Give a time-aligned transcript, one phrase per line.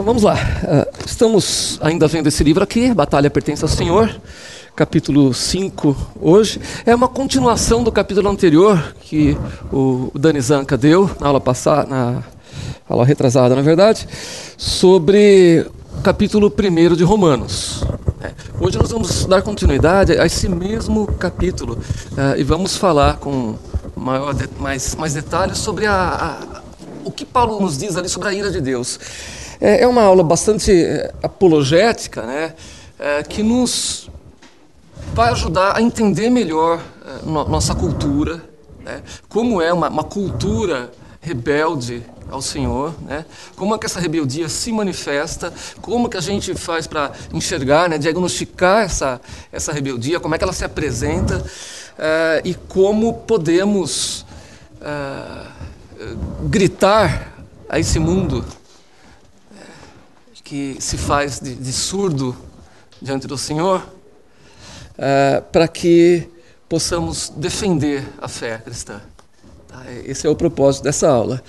[0.00, 0.34] Então vamos lá.
[0.34, 4.10] Uh, estamos ainda vendo esse livro aqui, Batalha Pertence ao Senhor,
[4.74, 6.58] capítulo 5 hoje.
[6.86, 9.36] É uma continuação do capítulo anterior que
[9.70, 12.22] o Dani Zanca deu na aula passada, na
[12.88, 14.08] aula retrasada, na verdade,
[14.56, 15.66] sobre
[15.98, 17.84] o capítulo 1 de Romanos.
[18.22, 21.74] É, hoje nós vamos dar continuidade a esse mesmo capítulo
[22.12, 23.54] uh, e vamos falar com
[23.94, 26.62] maior mais, mais detalhes sobre a, a,
[27.04, 28.98] o que Paulo nos diz ali sobre a ira de Deus.
[29.60, 32.54] É, é uma aula bastante é, apologética, né,
[32.98, 34.08] é, que nos
[35.12, 38.42] vai ajudar a entender melhor é, no, nossa cultura,
[38.82, 43.26] né, como é uma, uma cultura rebelde ao Senhor, né?
[43.56, 45.52] Como é que essa rebeldia se manifesta?
[45.82, 49.20] Como que a gente faz para enxergar, né, diagnosticar essa
[49.52, 50.20] essa rebeldia?
[50.20, 51.38] Como é que ela se apresenta?
[51.38, 54.24] Uh, e como podemos
[54.80, 55.46] uh,
[56.44, 58.44] gritar a esse mundo
[60.50, 62.36] que se faz de, de surdo
[63.00, 63.86] diante do Senhor,
[64.98, 66.28] uh, para que
[66.68, 69.00] possamos defender a fé cristã.
[69.68, 69.84] Tá?
[70.04, 71.40] Esse é o propósito dessa aula.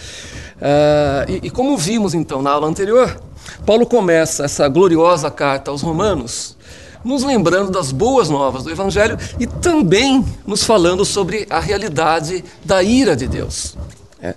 [0.57, 3.19] Uh, e, e, como vimos então na aula anterior,
[3.65, 6.55] Paulo começa essa gloriosa carta aos Romanos,
[7.03, 12.83] nos lembrando das boas novas do Evangelho e também nos falando sobre a realidade da
[12.83, 13.75] ira de Deus.
[14.21, 14.35] É.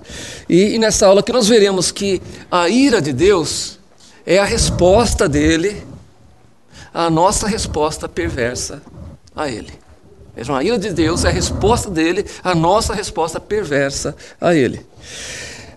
[0.48, 3.78] E, e nessa aula que nós veremos que a ira de Deus
[4.26, 5.82] é a resposta dele
[6.92, 8.80] à nossa resposta perversa
[9.34, 9.72] a ele.
[10.34, 14.84] Vejam, a ira de Deus é a resposta dele à nossa resposta perversa a ele.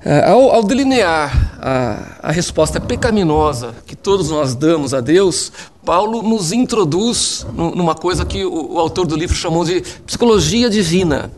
[0.03, 5.51] É, ao, ao, delinear a, a, resposta pecaminosa que todos nós damos a Deus,
[5.83, 11.31] Paulo nos introduz numa coisa que o, o autor do livro chamou de psicologia divina.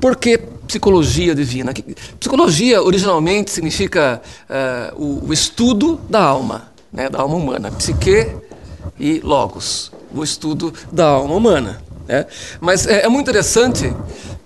[0.00, 1.74] Por que psicologia divina?
[2.18, 8.34] Psicologia originalmente significa uh, o, o, estudo da alma, né, da alma humana, psique
[8.98, 11.82] e logos, o estudo da alma humana.
[12.08, 12.24] Né?
[12.60, 13.94] Mas é, é, muito interessante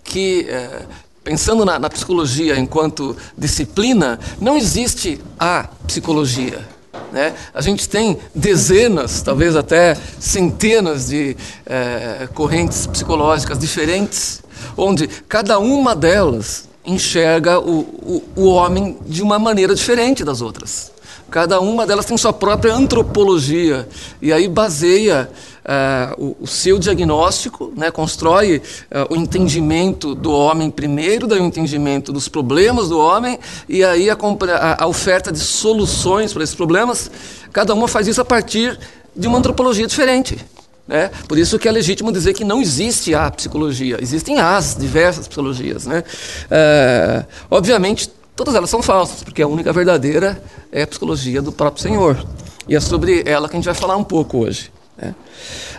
[0.03, 0.87] que, uh,
[1.23, 6.74] pensando na, na psicologia enquanto disciplina, não existe a psicologia.
[7.15, 7.33] Né?
[7.55, 14.43] A gente tem dezenas, talvez até centenas de eh, correntes psicológicas diferentes
[14.77, 20.93] onde cada uma delas enxerga o, o, o homem de uma maneira diferente das outras.
[21.31, 23.89] Cada uma delas tem sua própria antropologia
[24.21, 25.31] e aí baseia
[25.65, 31.45] uh, o, o, seu diagnóstico, né, constrói uh, o entendimento do homem primeiro, daí o
[31.45, 33.39] entendimento dos problemas do homem
[33.69, 37.11] e aí a, a, a oferta de soluções para esses problemas.
[37.53, 38.79] Cada uma faz isso a partir
[39.15, 40.39] de uma antropologia diferente.
[40.87, 41.11] Né?
[41.27, 45.87] Por isso que é legítimo dizer que não existe a psicologia, existem as diversas psicologias.
[45.87, 46.05] Né?
[46.51, 51.83] É, obviamente, todas elas são falsas, porque a única verdadeira é a psicologia do próprio
[51.83, 52.23] Senhor.
[52.69, 54.74] E é sobre ela que a gente vai falar um pouco hoje.
[54.97, 55.15] Né?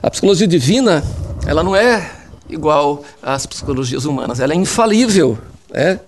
[0.01, 1.03] A psicologia divina,
[1.45, 2.11] ela não é
[2.49, 5.37] igual às psicologias humanas, ela é infalível.
[5.71, 5.99] Né?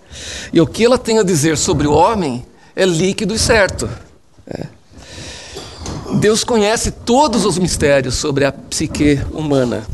[0.52, 2.46] E o que ela tem a dizer sobre o homem
[2.76, 3.90] é líquido e certo.
[4.46, 4.70] Né?
[6.20, 9.86] Deus conhece todos os mistérios sobre a psique humana.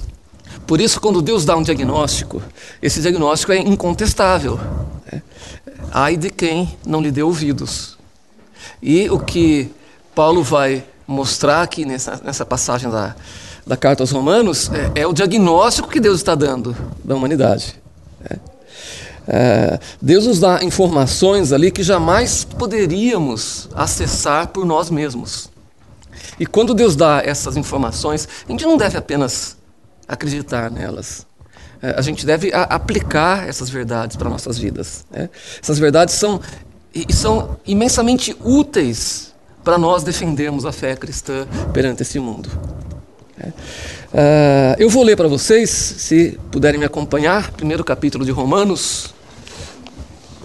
[0.67, 2.41] Por isso, quando Deus dá um diagnóstico,
[2.81, 4.59] esse diagnóstico é incontestável.
[5.11, 5.21] Né?
[5.91, 7.97] Ai de quem não lhe deu ouvidos.
[8.81, 9.71] E o que
[10.15, 13.15] Paulo vai mostrar aqui nessa, nessa passagem da,
[13.65, 17.75] da carta aos Romanos é, é, o diagnóstico que Deus está dando da humanidade.
[18.29, 18.37] É.
[19.25, 25.49] É, Deus nos dá informações ali que jamais poderíamos acessar por nós mesmos.
[26.39, 29.55] E quando Deus dá essas informações, a gente não deve apenas
[30.07, 31.25] acreditar nelas.
[31.81, 35.05] É, a gente deve aplicar essas verdades para nossas vidas.
[35.11, 35.29] Né?
[35.61, 36.41] Essas verdades são,
[36.93, 39.32] e são imensamente úteis
[39.63, 42.49] para nós defendermos a fé cristã perante esse mundo.
[44.13, 49.13] Uh, eu vou ler para vocês, se puderem me acompanhar, primeiro capítulo de Romanos,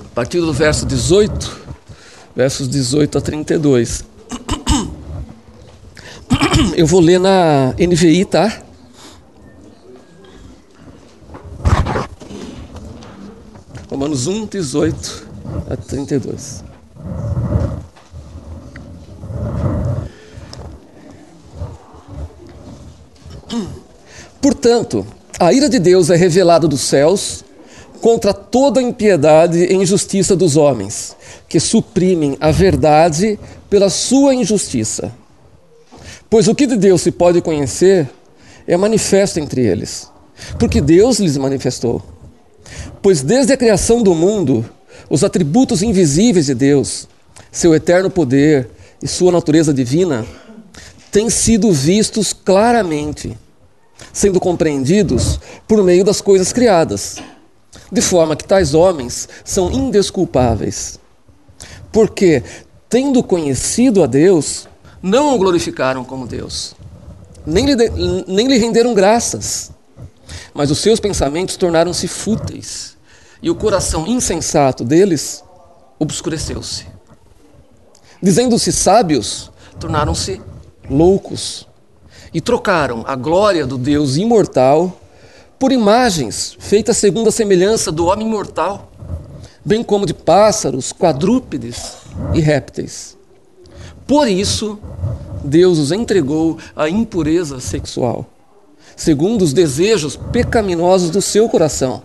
[0.06, 1.60] a partir do verso 18,
[2.34, 4.04] versos 18 a 32.
[6.76, 8.62] Eu vou ler na NVI, tá?
[13.90, 15.28] Romanos 1, 18
[15.70, 16.67] a 32.
[24.60, 25.06] Portanto,
[25.38, 27.44] a ira de Deus é revelada dos céus
[28.00, 31.16] contra toda impiedade e injustiça dos homens,
[31.48, 33.38] que suprimem a verdade
[33.70, 35.12] pela sua injustiça.
[36.28, 38.10] Pois o que de Deus se pode conhecer
[38.66, 40.10] é manifesto entre eles,
[40.58, 42.02] porque Deus lhes manifestou.
[43.00, 44.68] Pois desde a criação do mundo,
[45.08, 47.06] os atributos invisíveis de Deus,
[47.52, 48.68] seu eterno poder
[49.00, 50.26] e sua natureza divina
[51.12, 53.38] têm sido vistos claramente,
[54.12, 57.18] sendo compreendidos por meio das coisas criadas,
[57.90, 60.98] de forma que tais homens são indesculpáveis.
[61.92, 62.42] Porque,
[62.88, 64.68] tendo conhecido a Deus,
[65.02, 66.74] não o glorificaram como Deus,
[67.46, 67.90] nem lhe, de,
[68.26, 69.70] nem lhe renderam graças,
[70.52, 72.96] mas os seus pensamentos tornaram-se fúteis,
[73.40, 75.44] e o coração insensato deles
[75.98, 76.86] obscureceu-se.
[78.20, 80.42] Dizendo-se sábios, tornaram-se
[80.90, 81.67] loucos
[82.32, 85.00] e trocaram a glória do Deus imortal
[85.58, 88.92] por imagens feitas segundo a semelhança do homem mortal,
[89.64, 91.96] bem como de pássaros, quadrúpedes
[92.32, 93.16] e répteis.
[94.06, 94.78] Por isso,
[95.42, 98.26] Deus os entregou à impureza sexual,
[98.96, 102.02] segundo os desejos pecaminosos do seu coração,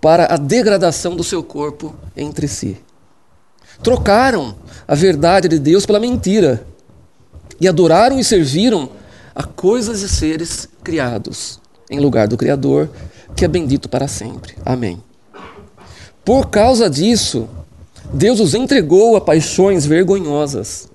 [0.00, 2.76] para a degradação do seu corpo entre si.
[3.82, 4.56] Trocaram
[4.86, 6.66] a verdade de Deus pela mentira
[7.60, 8.90] e adoraram e serviram
[9.38, 12.90] a coisas e seres criados, em lugar do Criador,
[13.36, 14.56] que é bendito para sempre.
[14.66, 15.00] Amém.
[16.24, 17.48] Por causa disso,
[18.12, 20.88] Deus os entregou a paixões vergonhosas.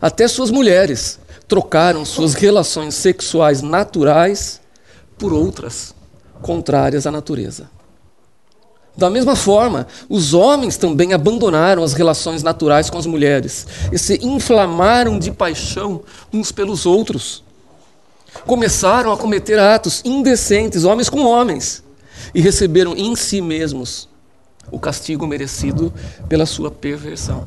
[0.00, 4.58] Até suas mulheres trocaram suas relações sexuais naturais
[5.18, 5.94] por outras,
[6.40, 7.68] contrárias à natureza.
[8.96, 14.18] Da mesma forma, os homens também abandonaram as relações naturais com as mulheres e se
[14.24, 16.00] inflamaram de paixão
[16.32, 17.44] uns pelos outros.
[18.44, 21.82] Começaram a cometer atos indecentes, homens com homens,
[22.34, 24.08] e receberam em si mesmos
[24.70, 25.92] o castigo merecido
[26.28, 27.46] pela sua perversão.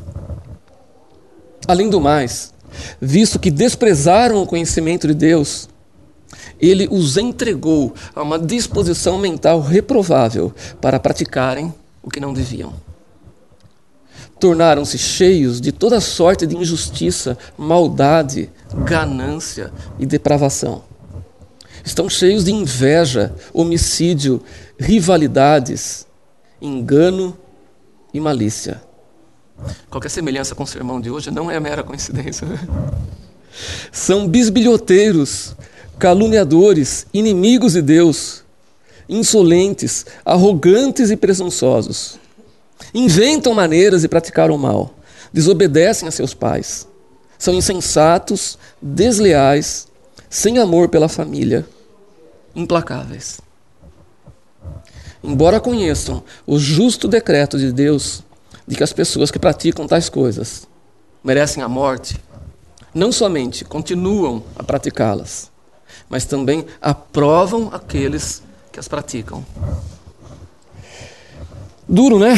[1.68, 2.54] Além do mais,
[3.00, 5.70] visto que desprezaram o conhecimento de Deus,
[6.60, 12.74] ele os entregou a uma disposição mental reprovável para praticarem o que não deviam.
[14.40, 18.50] Tornaram-se cheios de toda sorte de injustiça, maldade,
[18.86, 20.84] ganância e depravação.
[21.84, 24.42] Estão cheios de inveja, homicídio,
[24.80, 26.06] rivalidades,
[26.62, 27.38] engano
[28.14, 28.82] e malícia.
[29.90, 32.48] Qualquer semelhança com o sermão de hoje não é mera coincidência.
[33.92, 35.56] São bisbilhoteiros,
[35.98, 38.44] caluniadores, inimigos de Deus,
[39.08, 42.19] insolentes, arrogantes e presunçosos.
[42.94, 44.94] Inventam maneiras de praticar o mal,
[45.32, 46.88] desobedecem a seus pais.
[47.38, 49.88] São insensatos, desleais,
[50.30, 51.66] sem amor pela família,
[52.56, 53.40] implacáveis.
[55.24, 58.24] Embora conheçam o justo decreto de Deus
[58.68, 60.68] de que as pessoas que praticam tais coisas
[61.24, 62.18] merecem a morte,
[62.94, 65.52] não somente continuam a praticá-las,
[66.08, 68.42] mas também aprovam aqueles
[68.72, 69.46] que as praticam.
[71.90, 72.36] Duro, né?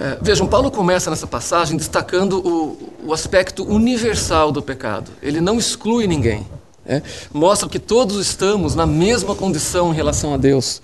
[0.00, 5.10] É, vejam, Paulo começa nessa passagem destacando o, o aspecto universal do pecado.
[5.22, 6.46] Ele não exclui ninguém.
[6.84, 7.02] É,
[7.32, 10.82] mostra que todos estamos na mesma condição em relação a Deus.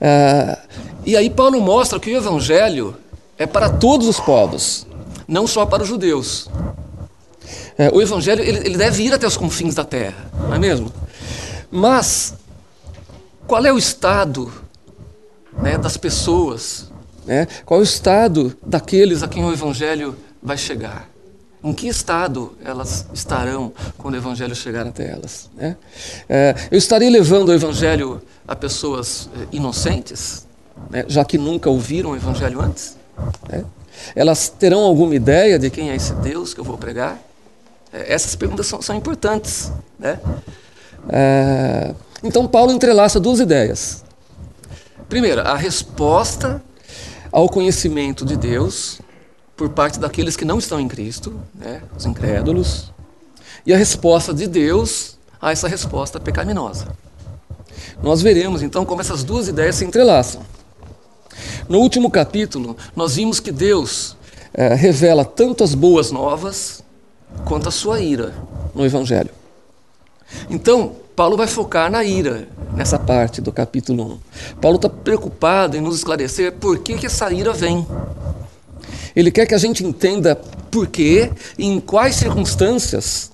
[0.00, 0.58] É,
[1.04, 2.96] e aí Paulo mostra que o Evangelho
[3.36, 4.86] é para todos os povos
[5.32, 6.48] não só para os judeus.
[7.78, 10.92] É, o evangelho ele, ele deve ir até os confins da terra, não é mesmo?
[11.72, 12.34] Mas
[13.46, 14.52] qual é o estado
[15.54, 16.92] né, das pessoas?
[17.24, 17.48] Né?
[17.64, 21.08] Qual é o estado daqueles a quem o evangelho vai chegar?
[21.64, 25.48] Em que estado elas estarão quando o Evangelho chegar até elas?
[25.54, 25.76] Né?
[26.28, 30.44] É, eu estarei levando o Evangelho a pessoas é, inocentes,
[30.90, 32.96] né, já que nunca ouviram o Evangelho antes?
[33.48, 33.64] Né?
[34.16, 37.16] Elas terão alguma ideia de quem é esse Deus que eu vou pregar?
[37.92, 39.70] É, essas perguntas são, são importantes.
[40.00, 40.18] Né?
[41.08, 44.04] É, então, Paulo entrelaça duas ideias.
[45.08, 46.62] Primeiro, a resposta
[47.30, 49.00] ao conhecimento de Deus
[49.56, 52.92] por parte daqueles que não estão em Cristo, né, os incrédulos,
[53.66, 56.88] e a resposta de Deus a essa resposta pecaminosa.
[58.02, 60.42] Nós veremos então como essas duas ideias se entrelaçam.
[61.68, 64.16] No último capítulo, nós vimos que Deus
[64.52, 66.82] é, revela tanto as boas novas
[67.44, 68.34] quanto a sua ira
[68.74, 69.30] no Evangelho.
[70.50, 74.20] Então, Paulo vai focar na ira nessa parte do capítulo
[74.54, 74.56] 1.
[74.60, 77.86] Paulo está preocupado em nos esclarecer por que, que essa ira vem.
[79.14, 80.34] Ele quer que a gente entenda
[80.70, 83.30] por quê e em quais circunstâncias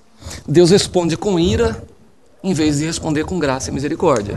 [0.47, 1.81] Deus responde com ira
[2.43, 4.35] em vez de responder com graça e misericórdia.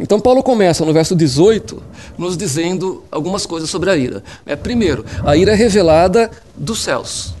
[0.00, 1.82] Então, Paulo começa no verso 18,
[2.16, 4.22] nos dizendo algumas coisas sobre a ira.
[4.46, 7.34] É, primeiro, a ira é revelada dos céus.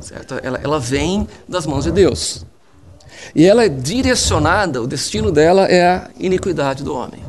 [0.00, 0.38] Certo?
[0.42, 2.44] Ela, ela vem das mãos de Deus.
[3.34, 7.22] E ela é direcionada, o destino dela é a iniquidade do homem.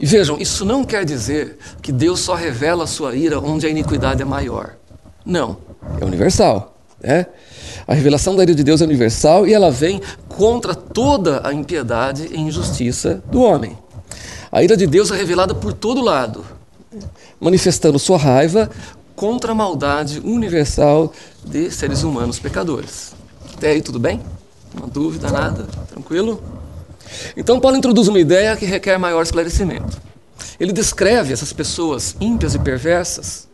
[0.00, 3.68] E vejam, isso não quer dizer que Deus só revela a sua ira onde a
[3.68, 4.76] iniquidade é maior.
[5.24, 5.58] Não,
[6.00, 6.74] é universal.
[7.02, 7.26] Né?
[7.86, 12.28] A revelação da ira de Deus é universal e ela vem contra toda a impiedade
[12.32, 13.76] e injustiça do homem.
[14.50, 16.44] A ira de Deus é revelada por todo lado,
[17.38, 18.70] manifestando sua raiva
[19.14, 21.12] contra a maldade universal
[21.44, 23.12] de seres humanos pecadores.
[23.60, 24.22] Até aí tudo bem?
[24.74, 25.64] Uma dúvida, nada?
[25.90, 26.42] Tranquilo?
[27.36, 30.00] Então, Paulo introduz uma ideia que requer maior esclarecimento.
[30.58, 33.46] Ele descreve essas pessoas ímpias e perversas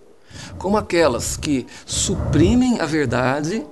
[0.59, 3.67] como aquelas que suprimem a verdade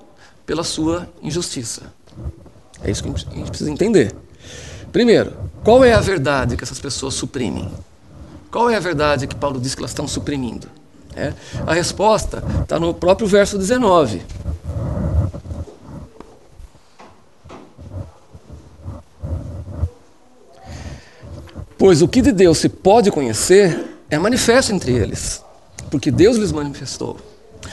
[0.45, 1.83] pela sua injustiça.
[2.83, 4.13] É isso que a gente precisa entender.
[4.91, 7.71] Primeiro, qual é a verdade que essas pessoas suprimem?
[8.51, 10.67] Qual é a verdade que Paulo diz que elas estão suprimindo?
[11.15, 11.33] É,
[11.65, 14.21] a resposta está no próprio verso 19.
[21.77, 25.43] Pois o que de Deus se pode conhecer é manifesto entre eles,
[25.91, 27.19] porque Deus lhes manifestou.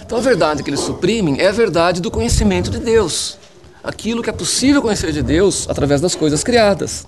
[0.02, 3.38] Então a verdade que eles suprimem é a verdade do conhecimento de Deus,
[3.84, 7.06] aquilo que é possível conhecer de Deus através das coisas criadas.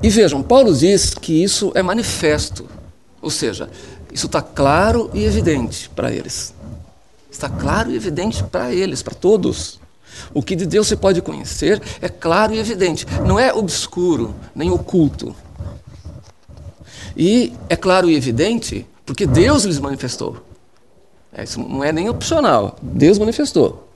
[0.00, 2.68] E vejam, Paulo diz que isso é manifesto,
[3.20, 3.68] ou seja,
[4.12, 6.54] isso está claro e evidente para eles.
[7.30, 9.80] Está claro e evidente para eles, para todos.
[10.32, 14.70] O que de Deus se pode conhecer é claro e evidente, não é obscuro nem
[14.70, 15.34] oculto.
[17.16, 20.36] E é claro e evidente porque Deus lhes manifestou.
[21.32, 23.88] É, isso não é nem opcional, Deus manifestou.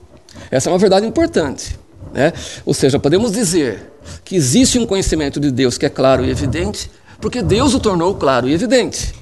[0.49, 1.79] Essa é uma verdade importante.
[2.13, 2.31] Né?
[2.65, 3.91] Ou seja, podemos dizer
[4.23, 8.13] que existe um conhecimento de Deus que é claro e evidente, porque Deus o tornou
[8.15, 9.13] claro e evidente.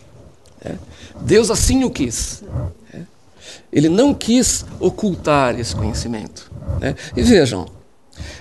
[0.64, 0.78] Né?
[1.22, 2.44] Deus assim o quis.
[2.94, 3.06] Né?
[3.72, 6.51] Ele não quis ocultar esse conhecimento.
[6.80, 6.96] Né?
[7.16, 7.68] E vejam,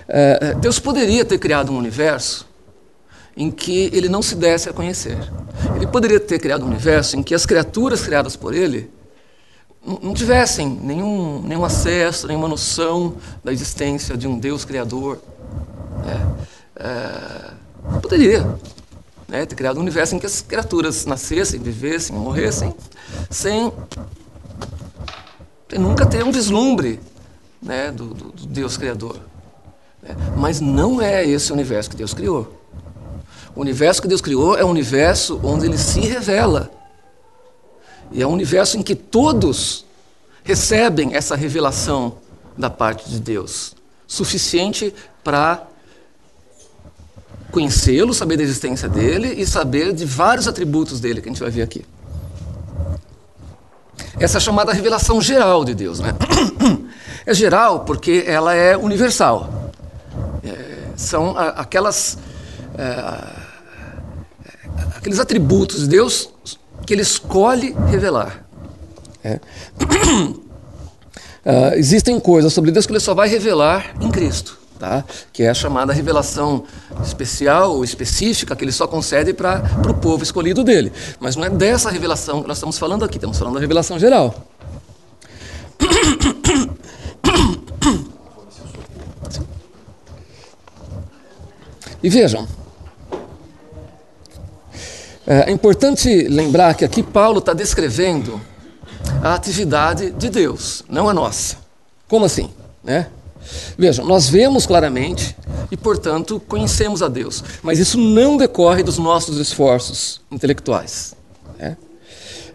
[0.08, 2.48] é, é, Deus poderia ter criado um universo
[3.36, 5.18] em que ele não se desse a conhecer.
[5.76, 8.90] Ele poderia ter criado um universo em que as criaturas criadas por ele
[9.84, 15.18] não tivessem nenhum, nenhum acesso, nenhuma noção da existência de um Deus criador.
[16.06, 18.46] É, é, poderia
[19.26, 22.74] né, ter criado um universo em que as criaturas nascessem, vivessem, morressem,
[23.30, 23.72] sem,
[25.68, 27.00] sem nunca ter um vislumbre
[27.60, 29.20] né, do, do, do Deus Criador.
[30.02, 30.14] Né?
[30.36, 32.60] Mas não é esse o universo que Deus criou.
[33.54, 36.70] O universo que Deus criou é um universo onde ele se revela.
[38.12, 39.84] E é um universo em que todos
[40.42, 42.14] recebem essa revelação
[42.56, 43.74] da parte de Deus,
[44.06, 45.66] suficiente para
[47.50, 51.50] conhecê-lo, saber da existência dele e saber de vários atributos dele que a gente vai
[51.50, 51.84] ver aqui.
[54.18, 56.14] Essa é chamada revelação geral de Deus, né?
[57.26, 59.72] É geral porque ela é universal.
[60.42, 62.18] É, são aquelas
[62.76, 63.40] é,
[64.96, 66.30] aqueles atributos de Deus
[66.86, 68.44] que Ele escolhe revelar.
[69.22, 69.40] É.
[71.44, 75.04] Uh, existem coisas sobre Deus que Ele só vai revelar em Cristo, tá?
[75.32, 76.64] que é a chamada revelação
[77.04, 80.92] especial ou específica que Ele só concede para o povo escolhido dele.
[81.18, 84.34] Mas não é dessa revelação que nós estamos falando aqui, estamos falando da revelação geral.
[92.02, 92.48] E vejam,
[95.26, 98.40] é importante lembrar que aqui Paulo está descrevendo
[99.22, 101.56] a atividade de Deus, não a nossa.
[102.08, 102.50] Como assim?
[102.82, 103.06] Né?
[103.76, 105.36] Vejam, nós vemos claramente
[105.70, 111.14] e, portanto, conhecemos a Deus, mas isso não decorre dos nossos esforços intelectuais.
[111.58, 111.76] Né?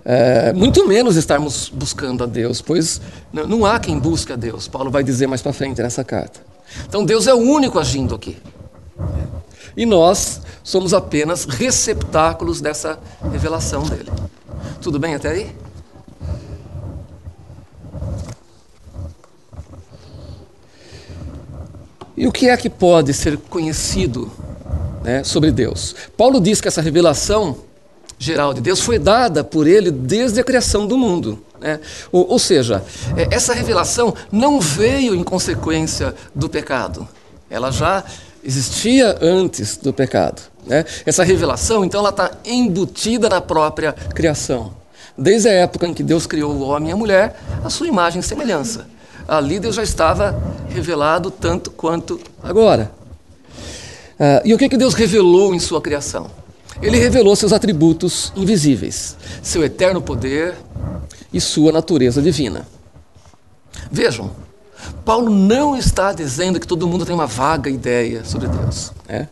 [0.03, 2.99] É, muito menos estarmos buscando a Deus, pois
[3.31, 4.67] não há quem busque a Deus.
[4.67, 6.39] Paulo vai dizer mais para frente nessa carta.
[6.87, 8.37] Então Deus é o único agindo aqui.
[9.75, 12.99] E nós somos apenas receptáculos dessa
[13.31, 14.11] revelação dele.
[14.81, 15.55] Tudo bem até aí?
[22.17, 24.31] E o que é que pode ser conhecido
[25.03, 25.93] né, sobre Deus?
[26.15, 27.57] Paulo diz que essa revelação
[28.17, 31.43] geral de Deus foi dada por ele desde a criação do mundo.
[31.59, 31.79] Né?
[32.11, 32.83] Ou, ou seja,
[33.17, 37.05] é, essa revelação não veio em consequência do pecado.
[37.49, 38.03] Ela já
[38.45, 40.41] existia antes do pecado.
[40.65, 40.85] Né?
[41.05, 44.73] Essa revelação, então, ela está embutida na própria criação.
[45.17, 48.19] Desde a época em que Deus criou o homem e a mulher, a sua imagem
[48.19, 48.87] e semelhança.
[49.27, 52.91] Ali Deus já estava revelado tanto quanto agora.
[54.19, 56.29] Uh, e o que, que Deus revelou em sua criação?
[56.81, 60.55] Ele revelou seus atributos invisíveis, seu eterno poder
[61.33, 62.67] e sua natureza divina.
[63.89, 64.31] Vejam,
[65.03, 68.91] Paulo não está dizendo que todo mundo tem uma vaga ideia sobre Deus.
[69.07, 69.27] Né?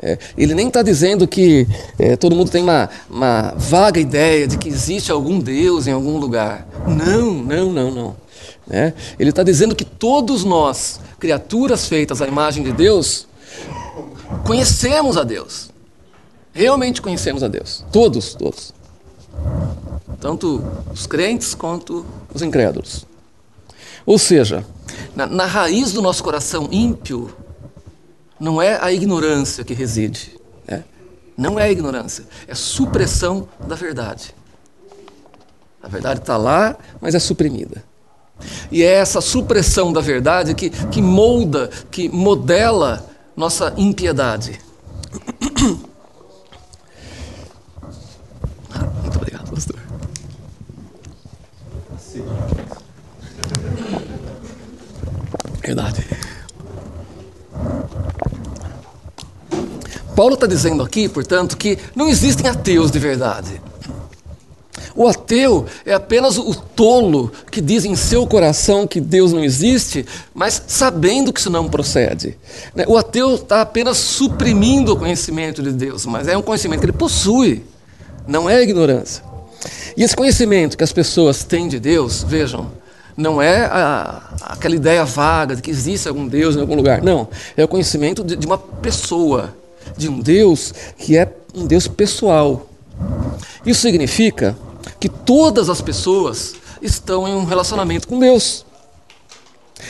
[0.00, 1.66] É, ele nem está dizendo que
[1.98, 6.18] é, todo mundo tem uma, uma vaga ideia de que existe algum Deus em algum
[6.18, 6.68] lugar.
[6.86, 8.16] Não, não, não, não.
[8.70, 13.26] É, ele está dizendo que todos nós, criaturas feitas à imagem de Deus,
[14.44, 15.70] conhecemos a Deus.
[16.52, 17.84] Realmente conhecemos a Deus.
[17.90, 18.72] Todos, todos.
[20.20, 23.07] Tanto os crentes quanto os incrédulos.
[24.08, 24.64] Ou seja,
[25.14, 27.30] na, na raiz do nosso coração ímpio,
[28.40, 30.34] não é a ignorância que reside.
[30.66, 30.82] Né?
[31.36, 34.34] Não é a ignorância, é supressão da verdade.
[35.82, 37.84] A verdade está lá, mas é suprimida.
[38.72, 44.58] E é essa supressão da verdade que, que molda, que modela nossa impiedade.
[48.72, 49.78] Ah, muito obrigado, pastor.
[55.68, 56.02] Verdade.
[60.16, 63.60] Paulo está dizendo aqui, portanto, que não existem ateus de verdade.
[64.96, 70.06] O ateu é apenas o tolo que diz em seu coração que Deus não existe,
[70.32, 72.38] mas sabendo que isso não procede.
[72.74, 72.86] Né?
[72.88, 76.92] O ateu está apenas suprimindo o conhecimento de Deus, mas é um conhecimento que ele
[76.94, 77.62] possui,
[78.26, 79.22] não é ignorância.
[79.94, 82.72] E esse conhecimento que as pessoas têm de Deus, vejam,
[83.18, 87.02] não é a, aquela ideia vaga de que existe algum Deus em algum lugar.
[87.02, 87.28] Não.
[87.56, 89.56] É o conhecimento de, de uma pessoa,
[89.96, 92.70] de um Deus que é um Deus pessoal.
[93.66, 94.56] Isso significa
[95.00, 98.64] que todas as pessoas estão em um relacionamento com Deus.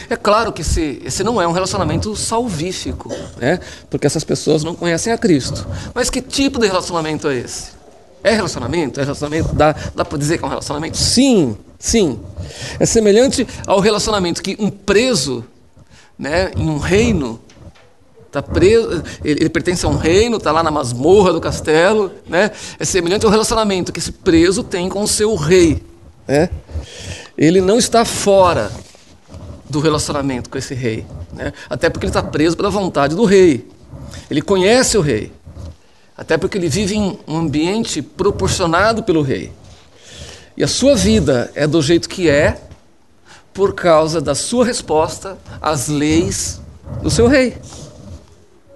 [0.09, 3.61] É claro que esse, esse não é um relacionamento salvífico, né?
[3.91, 5.67] porque essas pessoas não conhecem a Cristo.
[5.95, 7.73] Mas que tipo de relacionamento é esse?
[8.25, 9.01] É relacionamento?
[9.01, 9.55] É relacionamento?
[9.55, 10.97] Dá, dá para dizer que é um relacionamento?
[10.97, 12.21] Sim, sim.
[12.79, 15.45] É semelhante ao relacionamento que um preso
[16.19, 17.41] né, em um reino
[18.29, 22.13] Está preso, ele, ele, pertence a um reino, está lá na masmorra do castelo.
[22.27, 22.51] Né?
[22.79, 25.83] É semelhante ao relacionamento que esse preso tem com o seu rei.
[26.27, 26.51] Né?
[27.39, 28.71] Ele não está fora
[29.69, 31.07] do relacionamento com esse rei.
[31.33, 31.55] Né?
[31.71, 33.67] Até porque ele está preso pela vontade do rei.
[34.31, 35.33] Ele conhece o rei.
[36.15, 39.53] Até porque ele vive em um ambiente proporcionado pelo rei.
[40.59, 42.61] E a sua vida é do jeito que é
[43.55, 46.61] por causa da sua resposta às leis
[47.01, 47.57] do seu rei.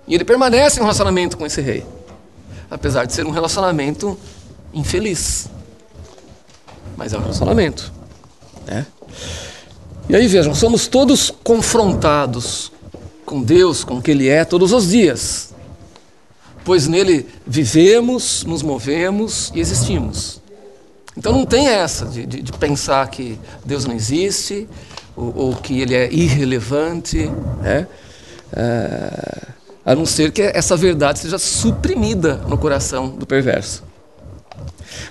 [0.06, 1.84] E ele permanece em um relacionamento com esse rei,
[2.70, 4.16] apesar de ser um relacionamento
[4.72, 5.48] infeliz.
[6.96, 7.92] Mas é um relacionamento.
[8.64, 8.86] Né?
[10.08, 12.70] E aí vejam, somos todos confrontados
[13.26, 15.52] com Deus, com o que Ele é, todos os dias.
[16.64, 20.41] Pois nele vivemos, nos movemos e existimos.
[21.16, 24.68] Então não tem essa de, de, de pensar que Deus não existe,
[25.14, 27.30] ou, ou, que Ele é irrelevante.
[27.60, 27.86] Né?
[28.54, 29.52] É
[29.84, 33.82] a não ser que essa verdade seja suprimida no coração do perverso.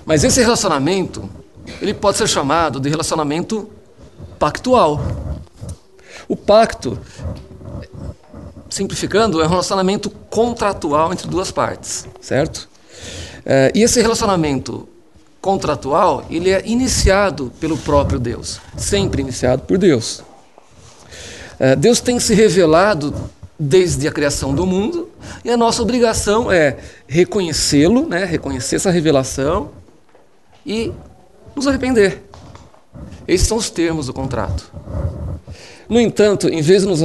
[0.04, 1.28] Mas esse relacionamento,
[1.80, 3.70] ele pode ser chamado de relacionamento
[4.38, 5.00] pactual.
[6.26, 6.98] O pacto,
[8.70, 12.68] simplificando, é um relacionamento contratual entre duas partes, certo?
[13.44, 14.88] É, e esse relacionamento
[15.42, 20.22] contratual, ele é iniciado pelo próprio Deus, sempre iniciado por Deus.
[21.58, 23.12] É, Deus tem se revelado
[23.58, 25.10] desde a criação do mundo,
[25.44, 26.78] e a nossa obrigação é
[27.08, 29.70] reconhecê-lo, né, reconhecer essa revelação
[30.64, 30.92] e
[31.56, 32.22] nos arrepender.
[33.26, 34.72] Esses são os termos do contrato.
[35.88, 37.00] No entanto, em vez de nos,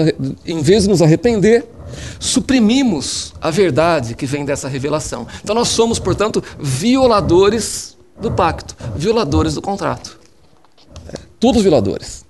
[0.45, 1.65] em vez de nos arrepender,
[2.19, 5.28] suprimimos a verdade que vem dessa revelação.
[5.43, 10.19] Então nós somos, portanto, violadores do pacto, violadores do contrato.
[11.39, 12.25] Todos violadores.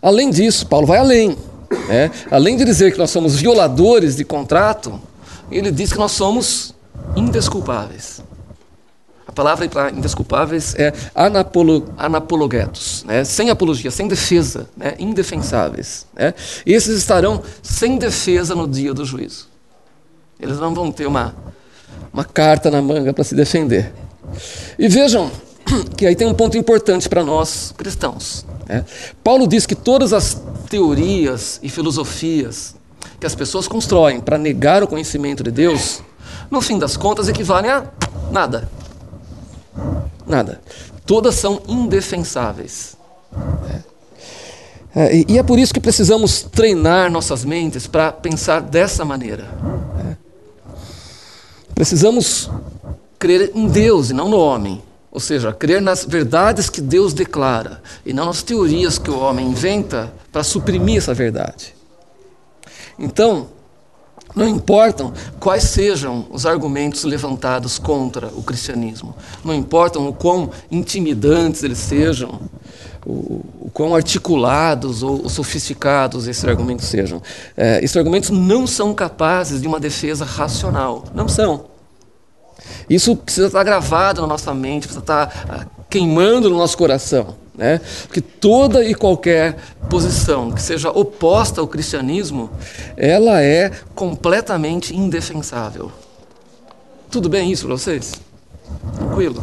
[0.00, 1.36] Além disso, Paulo vai além.
[1.88, 5.00] É, além de dizer que nós somos violadores de contrato,
[5.50, 6.74] ele diz que nós somos
[7.16, 8.22] indesculpáveis.
[9.26, 13.24] A palavra para indesculpáveis é anapolo, anapologetos, né?
[13.24, 14.94] sem apologia, sem defesa, né?
[14.98, 16.06] indefensáveis.
[16.14, 16.34] Né?
[16.64, 19.48] Esses estarão sem defesa no dia do juízo.
[20.38, 21.34] Eles não vão ter uma,
[22.12, 23.92] uma carta na manga para se defender.
[24.78, 25.30] E vejam
[25.96, 28.44] que aí tem um ponto importante para nós cristãos.
[28.68, 28.84] Né?
[29.22, 32.74] Paulo diz que todas as teorias e filosofias
[33.18, 36.02] que as pessoas constroem para negar o conhecimento de Deus,
[36.50, 37.86] no fim das contas equivalem a
[38.30, 38.68] nada.
[40.26, 40.60] Nada.
[41.06, 42.96] Todas são indefensáveis.
[44.94, 49.48] É, e é por isso que precisamos treinar nossas mentes para pensar dessa maneira.
[50.08, 50.16] É.
[51.74, 52.48] Precisamos
[53.18, 54.82] crer em Deus e não no homem.
[55.10, 59.46] Ou seja, crer nas verdades que Deus declara e não nas teorias que o homem
[59.46, 61.74] inventa para suprimir essa verdade.
[62.98, 63.48] Então,
[64.34, 71.62] Não importam quais sejam os argumentos levantados contra o cristianismo, não importam o quão intimidantes
[71.62, 72.40] eles sejam,
[73.06, 77.22] o, o quão articulados ou, ou, sofisticados esses argumentos sejam.
[77.56, 81.04] É, esses argumentos não são capazes de uma defesa racional.
[81.14, 81.66] Não são.
[82.88, 87.36] Isso precisa estar gravado na nossa mente, precisa estar ah, queimando no nosso coração.
[87.56, 87.80] Né?
[88.02, 89.56] Porque toda e qualquer
[89.88, 92.50] posição que seja oposta ao cristianismo,
[92.96, 95.92] ela é completamente indefensável.
[97.10, 98.12] Tudo bem isso para vocês?
[98.96, 99.42] Tranquilo?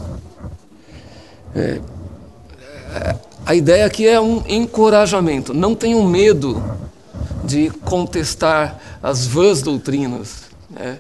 [1.55, 1.79] É,
[2.93, 5.53] é, a ideia aqui é um encorajamento.
[5.53, 6.62] Não tenham medo
[7.45, 10.49] de contestar as vãs doutrinas.
[10.69, 10.99] Né?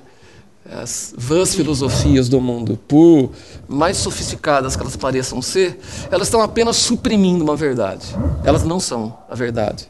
[0.71, 3.31] As vãs filosofias do mundo, por
[3.67, 5.79] mais sofisticadas que elas pareçam ser,
[6.09, 8.05] elas estão apenas suprimindo uma verdade.
[8.43, 9.87] Elas não são a verdade.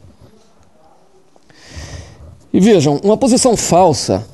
[2.52, 4.26] E vejam, uma posição falsa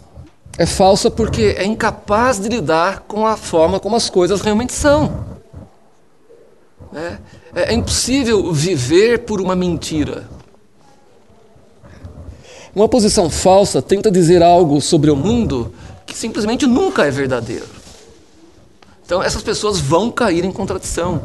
[0.56, 5.38] é falsa porque é incapaz de lidar com a forma como as coisas realmente são.
[6.92, 7.18] É,
[7.70, 10.28] é impossível viver por uma mentira.
[12.74, 15.72] Uma posição falsa tenta dizer algo sobre o mundo
[16.08, 17.66] que simplesmente nunca é verdadeiro.
[19.04, 21.20] Então essas pessoas vão cair em contradição.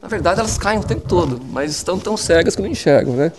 [0.00, 3.32] Na verdade, elas caem o tempo todo, mas estão tão cegas que não enxergam, né?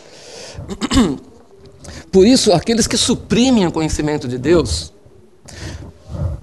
[2.11, 4.91] Por isso, aqueles que suprimem o conhecimento de Deus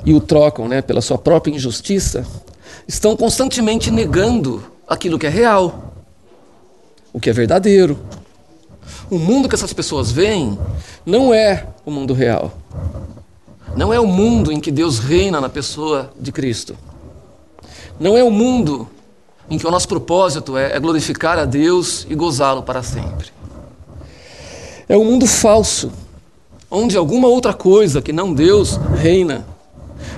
[0.04, 2.24] e o trocam, né, pela sua própria injustiça,
[2.86, 5.92] estão constantemente negando aquilo que é real,
[7.12, 7.98] o que é verdadeiro.
[9.10, 10.58] O mundo que essas pessoas veem
[11.04, 12.52] não é o mundo real.
[13.76, 16.74] Não é o mundo em que Deus reina na pessoa de Cristo.
[18.00, 18.88] Não é o mundo
[19.50, 23.28] em que o nosso propósito é, é glorificar a Deus e gozá-lo para sempre.
[24.88, 25.92] É um mundo falso,
[26.70, 29.46] onde alguma outra coisa que não Deus reina,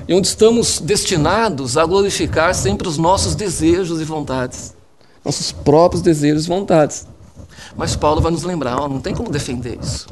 [0.06, 4.74] e onde estamos destinados a glorificar sempre os nossos desejos e vontades,
[5.24, 7.06] nossos próprios desejos e vontades.
[7.76, 10.06] Mas Paulo vai nos lembrar: não tem como defender isso.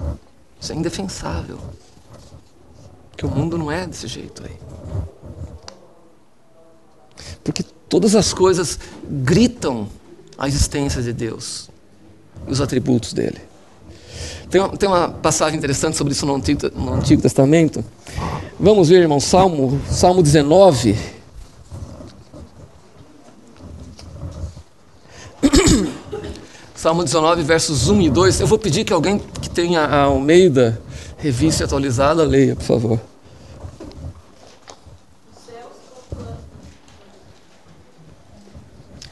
[0.61, 1.59] Isso é indefensável.
[3.17, 4.55] Porque o mundo não é desse jeito aí.
[7.43, 9.89] Porque todas as coisas gritam
[10.37, 11.71] a existência de Deus
[12.47, 13.41] e os atributos dele.
[14.51, 17.83] Tem uma, tem uma passagem interessante sobre isso no Antigo, no Antigo Testamento.
[18.61, 20.95] Vamos ver, irmão, Salmo, Salmo 19.
[26.77, 28.41] Salmo 19, versos 1 e 2.
[28.41, 30.85] Eu vou pedir que alguém que tenha a Almeida
[31.27, 33.01] revista atualizada, leia, por favor.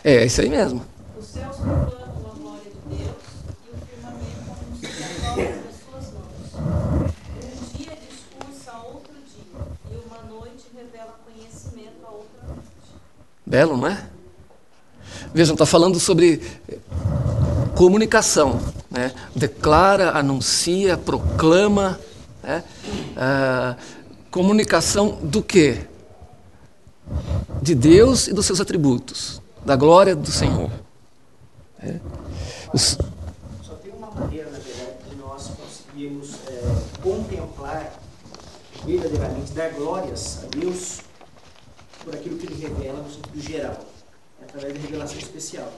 [0.04, 0.84] É, isso aí mesmo.
[1.18, 3.16] Os céus proclamam a glória de Deus
[3.64, 7.02] e o firmamento anuncia a das suas mãos.
[7.50, 12.62] Um dia discursa a outro dia e uma noite revela conhecimento a outra noite.
[13.46, 14.06] Belo, não é?
[15.32, 16.42] Vejam, está falando sobre
[17.74, 18.60] comunicação.
[18.90, 19.12] Né?
[19.34, 21.98] Declara, anuncia, proclama.
[22.42, 22.62] Né?
[23.16, 23.76] Ah,
[24.30, 25.86] comunicação do quê?
[27.62, 30.70] De Deus e dos seus atributos, da glória do Senhor.
[31.80, 32.00] É.
[32.72, 32.98] Os...
[33.62, 36.62] Só tem uma maneira, na verdade, de nós conseguirmos é,
[37.02, 37.92] contemplar
[38.84, 41.00] verdadeiramente, dar glórias a Deus
[42.04, 43.78] por aquilo que Ele revela no sentido geral,
[44.42, 45.72] através da revelação especial.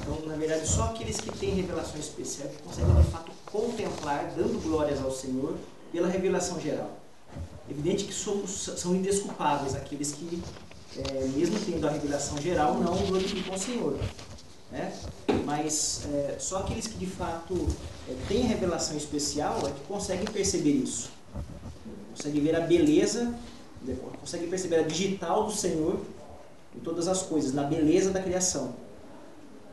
[0.00, 4.62] Então, na verdade, só aqueles que têm revelação especial que conseguem de fato contemplar, dando
[4.62, 5.56] glórias ao Senhor
[5.92, 6.98] pela revelação geral.
[7.68, 10.42] Evidente que somos, são indesculpáveis aqueles que,
[10.96, 13.98] é, mesmo tendo a revelação geral, não glorificam o Senhor.
[14.70, 14.92] Né?
[15.44, 17.66] Mas é, só aqueles que de fato
[18.08, 21.10] é, têm revelação especial é que conseguem perceber isso.
[22.14, 23.34] Conseguem ver a beleza,
[24.20, 26.00] conseguem perceber a digital do Senhor
[26.74, 28.74] em todas as coisas, na beleza da criação.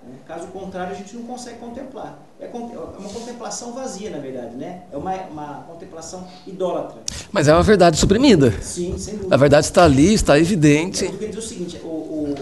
[0.08, 0.18] Né?
[0.28, 2.20] Caso contrário, a gente não consegue contemplar.
[2.40, 4.84] É, é uma contemplação vazia, na verdade, né?
[4.92, 7.02] É uma, uma contemplação idólatra.
[7.32, 8.52] Mas é uma verdade suprimida.
[8.62, 9.34] Sim, sem dúvida.
[9.34, 11.06] A verdade está ali, está evidente.
[11.06, 12.36] É porque diz o seguinte, o, o,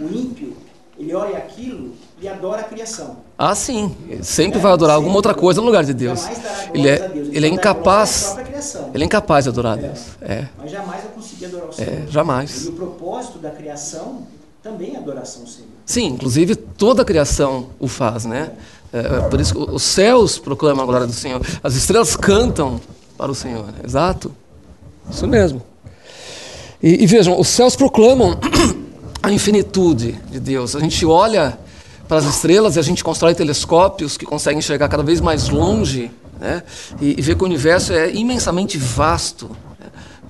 [0.00, 0.56] o ímpio,
[0.98, 3.18] ele olha aquilo e adora a criação.
[3.38, 3.96] Ah, sim.
[4.08, 6.26] Ele sempre é, vai adorar alguma outra coisa no lugar de Deus.
[6.74, 7.28] Ele é, Deus.
[7.28, 8.36] ele, ele é incapaz.
[8.92, 10.00] Ele é incapaz de adorar a Deus.
[10.20, 10.46] É.
[10.58, 11.92] Mas jamais vai conseguir adorar o Senhor.
[11.92, 12.66] É, jamais.
[12.66, 14.26] E o propósito da criação
[14.62, 15.68] também é adoração ao Senhor.
[15.86, 18.52] Sim, inclusive toda a criação o faz, né?
[18.92, 22.80] É, é por isso que os céus proclamam a glória do Senhor, as estrelas cantam
[23.16, 23.66] para o Senhor.
[23.66, 23.80] Né?
[23.84, 24.34] Exato,
[25.10, 25.62] isso mesmo.
[26.82, 28.38] E, e vejam, os céus proclamam
[29.22, 30.76] a infinitude de Deus.
[30.76, 31.58] A gente olha
[32.06, 36.10] para as estrelas e a gente constrói telescópios que conseguem chegar cada vez mais longe
[36.38, 36.62] né?
[37.00, 39.50] e, e que o universo é imensamente vasto.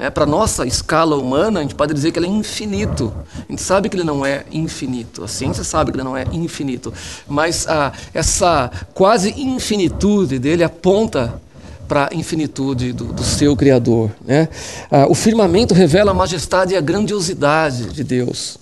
[0.01, 0.09] Né?
[0.09, 3.13] Para nossa escala humana, a gente pode dizer que ele é infinito.
[3.37, 5.23] A gente sabe que ele não é infinito.
[5.23, 6.91] A ciência sabe que ele não é infinito.
[7.29, 11.39] Mas ah, essa quase infinitude dele aponta
[11.87, 14.11] para a infinitude do, do, seu Criador.
[14.25, 14.49] Né?
[14.91, 18.60] Ah, o firmamento revela a majestade e a grandiosidade de Deus.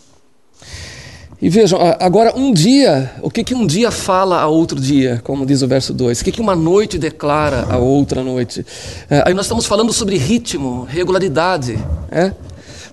[1.41, 5.47] E vejam, agora um dia, o que, que um dia fala a outro dia, como
[5.47, 6.21] diz o verso 2?
[6.21, 8.67] O que, que uma noite declara a outra noite?
[9.09, 11.79] É, aí nós estamos falando sobre ritmo, regularidade.
[12.11, 12.33] É?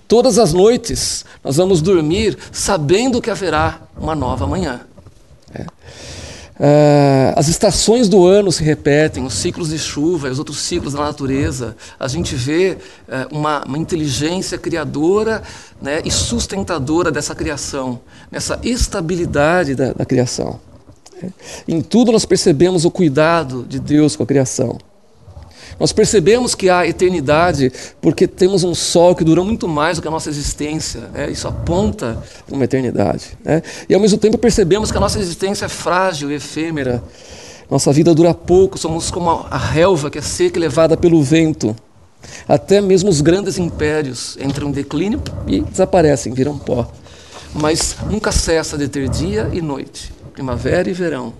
[0.07, 4.81] Todas as noites nós vamos dormir sabendo que haverá uma nova manhã.
[5.51, 5.65] É.
[6.57, 10.93] Uh, as estações do ano se repetem, os ciclos de chuva e os outros ciclos
[10.93, 11.75] da natureza.
[11.99, 12.77] A gente vê
[13.09, 15.43] uh, uma, uma, inteligência criadora
[15.81, 17.99] né, e sustentadora dessa criação,
[18.31, 20.59] nessa estabilidade da, da criação.
[21.67, 24.77] Em tudo nós percebemos o cuidado de Deus com a criação.
[25.79, 30.07] Nós percebemos que há eternidade porque temos um sol que dura muito mais do que
[30.07, 31.01] a nossa existência.
[31.13, 31.29] Né?
[31.29, 33.37] Isso aponta para uma eternidade.
[33.43, 33.61] Né?
[33.89, 37.03] E ao mesmo tempo percebemos que a nossa existência é frágil efêmera.
[37.69, 41.75] Nossa vida dura pouco, somos como a relva que é seca e levada pelo vento.
[42.47, 46.89] Até mesmo os grandes impérios entram em declínio e desaparecem, viram pó.
[47.55, 51.33] Mas nunca cessa de ter dia e noite, primavera e verão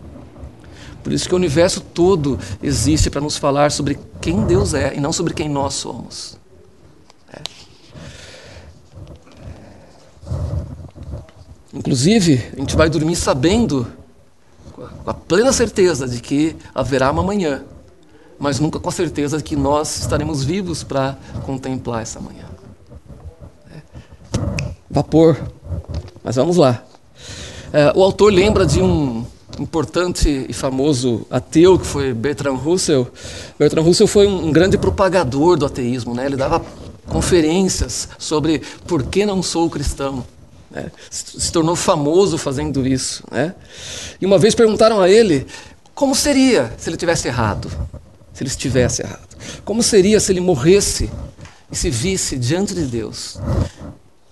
[1.06, 4.99] por isso que o universo todo existe para nos falar sobre quem Deus é e
[4.99, 6.36] não sobre quem nós somos.
[7.32, 7.39] É.
[11.71, 13.86] Inclusive, a gente vai dormir sabendo,
[14.73, 17.63] com a plena certeza de que haverá uma manhã,
[18.39, 22.45] mas nunca com a certeza de que nós estaremos vivos para contemplar essa manhã.
[23.71, 23.82] É.
[24.89, 25.38] Vapor.
[26.25, 26.83] Mas vamos lá.
[27.71, 29.23] É, o autor lembra de um
[29.59, 33.07] importante e famoso ateu que foi Bertrand Russell.
[33.59, 36.25] Bertrand Russell foi um, grande propagador do ateísmo, né?
[36.25, 36.65] Ele dava
[37.05, 40.25] conferências sobre por que não sou cristão.
[40.71, 40.91] Né?
[41.11, 43.53] Se tornou famoso fazendo isso, né?
[44.19, 45.45] E uma vez perguntaram a ele
[45.93, 47.69] como seria se ele tivesse errado,
[48.33, 49.38] se ele estivesse errado.
[49.63, 51.07] Como seria se ele morresse
[51.71, 53.38] e se visse diante de Deus?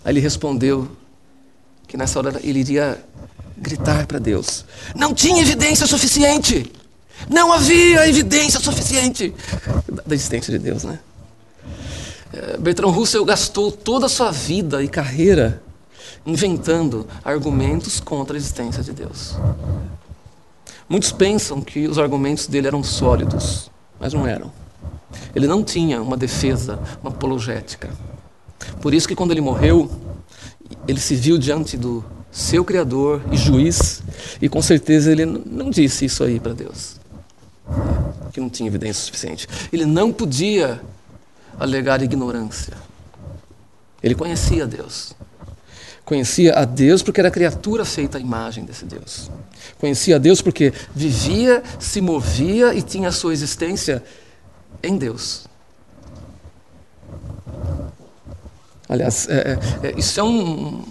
[0.03, 0.89] Aí ele respondeu
[1.93, 2.99] que nessa hora ele iria
[3.55, 4.65] gritar para Deus.
[4.95, 6.71] Não tinha evidência suficiente.
[7.29, 9.31] Não havia evidência suficiente
[10.03, 10.97] da existência de Deus, né?
[12.33, 15.61] É, Bertrand Russell gastou toda a sua vida e carreira
[16.25, 19.35] inventando argumentos contra a existência de Deus.
[20.89, 24.51] Muitos pensam que os argumentos dele eram sólidos, mas não eram.
[25.35, 27.91] Ele não tinha uma defesa, uma apologética.
[28.81, 29.91] Por isso que quando ele morreu,
[30.87, 34.01] ele se viu diante do seu Criador e juiz,
[34.41, 36.99] e com certeza ele não disse isso aí para Deus,
[38.31, 39.47] que não tinha evidência suficiente.
[39.71, 40.81] Ele não podia
[41.59, 42.73] alegar ignorância.
[44.01, 45.15] Ele conhecia Deus.
[46.03, 49.31] Conhecia a Deus porque era criatura feita à imagem desse Deus.
[49.79, 54.03] Conhecia a Deus porque vivia, se movia e tinha a sua existência
[54.81, 55.47] em Deus.
[58.93, 60.83] Aliás, é, é, é isso é um,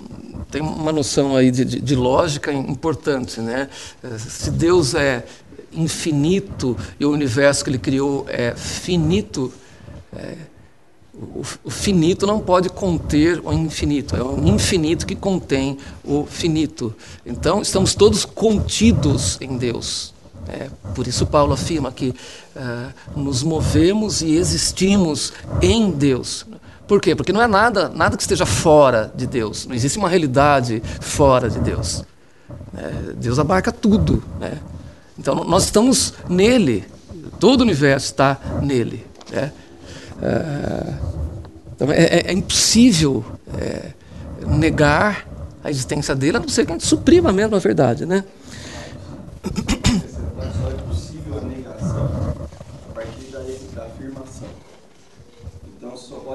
[0.50, 3.68] tem uma noção aí de, de, de lógica importante, né?
[4.18, 5.24] Se Deus é
[5.72, 9.52] infinito e o universo que Ele criou é finito,
[10.16, 10.34] é,
[11.14, 16.92] o, o, finito não pode conter o infinito, é o infinito que contém o finito.
[17.24, 20.12] Então, estamos todos contidos em Deus.
[20.48, 22.12] É, por isso, Paulo afirma que
[22.56, 26.44] é, nos movemos e existimos em Deus.
[26.92, 27.16] Por quê?
[27.16, 29.64] Porque não é nada, nada que esteja fora de Deus.
[29.64, 32.04] Não existe uma realidade fora de Deus.
[32.76, 34.22] É, Deus abarca tudo.
[34.38, 34.58] Né?
[35.18, 36.84] Então nós estamos nele.
[37.40, 39.06] Todo o universo está nele.
[39.30, 39.50] Né?
[40.20, 40.94] É,
[41.74, 43.24] então é, é, é impossível
[43.58, 43.92] é,
[44.46, 45.26] negar
[45.64, 48.04] a existência dele, a não ser que a gente suprima a mesma verdade.
[48.04, 48.22] Né?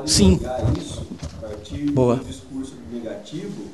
[0.08, 0.32] Sim.
[0.32, 2.16] negar isso a partir Boa.
[2.16, 3.68] do discurso negativo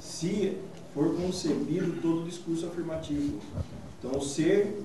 [0.00, 0.56] se
[0.94, 3.38] for concebido todo o discurso afirmativo.
[3.98, 4.82] Então, o ser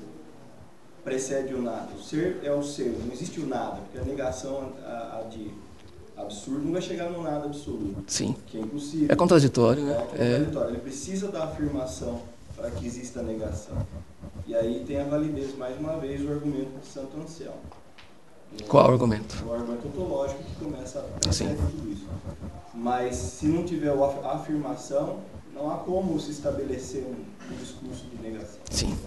[1.04, 1.94] precede o nada.
[1.94, 5.52] O ser é o ser, não existe o nada, porque a negação a, a de
[6.18, 8.04] absurdo não vai chegar no nada absoluto.
[8.08, 8.36] Sim.
[8.48, 9.08] Que é impossível.
[9.10, 9.94] É contraditório, né?
[9.94, 10.68] É contraditório.
[10.68, 10.72] É.
[10.72, 12.22] Ele precisa da afirmação
[12.56, 13.78] para que exista a negação.
[14.48, 17.62] E aí tem a validez, mais uma vez, o argumento de Santo Anselmo.
[18.68, 19.44] Qual argumento?
[19.48, 21.56] O argumento ontológico que começa a Sim.
[21.56, 22.06] tudo isso.
[22.74, 25.18] Mas se não tiver a afirmação,
[25.54, 28.60] não há como se estabelecer um, um discurso de negação.
[28.70, 28.98] Sim.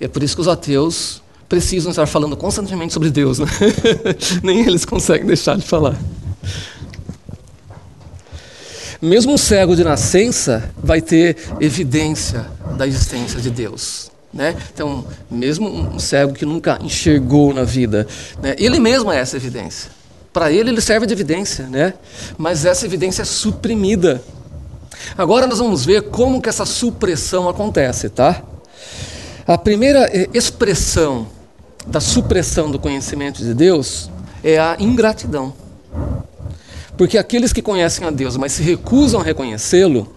[0.00, 3.46] E é por isso que os ateus precisam estar falando constantemente sobre Deus, né?
[4.42, 5.96] nem eles conseguem deixar de falar.
[9.00, 14.10] Mesmo um cego de nascença vai ter evidência da existência de Deus.
[14.36, 14.54] Né?
[14.72, 18.06] Então, mesmo um cego que nunca enxergou na vida,
[18.42, 18.54] né?
[18.58, 19.90] ele mesmo é essa evidência.
[20.30, 21.94] Para ele, ele serve de evidência, né?
[22.36, 24.22] mas essa evidência é suprimida.
[25.16, 28.42] Agora nós vamos ver como que essa supressão acontece, tá?
[29.46, 31.28] A primeira eh, expressão
[31.86, 34.10] da supressão do conhecimento de Deus
[34.44, 35.54] é a ingratidão.
[36.98, 40.14] Porque aqueles que conhecem a Deus, mas se recusam a reconhecê-lo,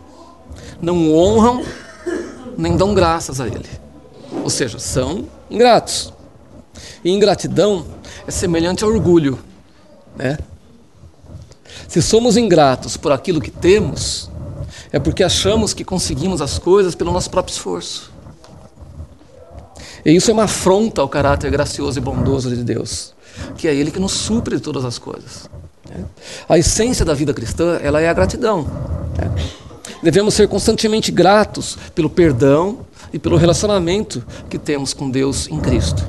[0.81, 1.63] não honram
[2.57, 3.69] nem dão graças a Ele.
[4.31, 6.13] Ou seja, são ingratos.
[7.03, 7.85] E ingratidão
[8.27, 9.39] é semelhante a orgulho.
[10.15, 10.37] Né?
[11.87, 14.29] Se somos ingratos por aquilo que temos,
[14.91, 18.11] é porque achamos que conseguimos as coisas pelo nosso próprio esforço.
[20.05, 23.13] E isso é uma afronta ao caráter gracioso e bondoso de Deus,
[23.57, 25.49] que é Ele que nos supre de todas as coisas.
[26.47, 28.67] A essência da vida cristã ela é a gratidão.
[30.01, 36.03] Devemos ser constantemente gratos pelo perdão e pelo relacionamento que temos com Deus em Cristo.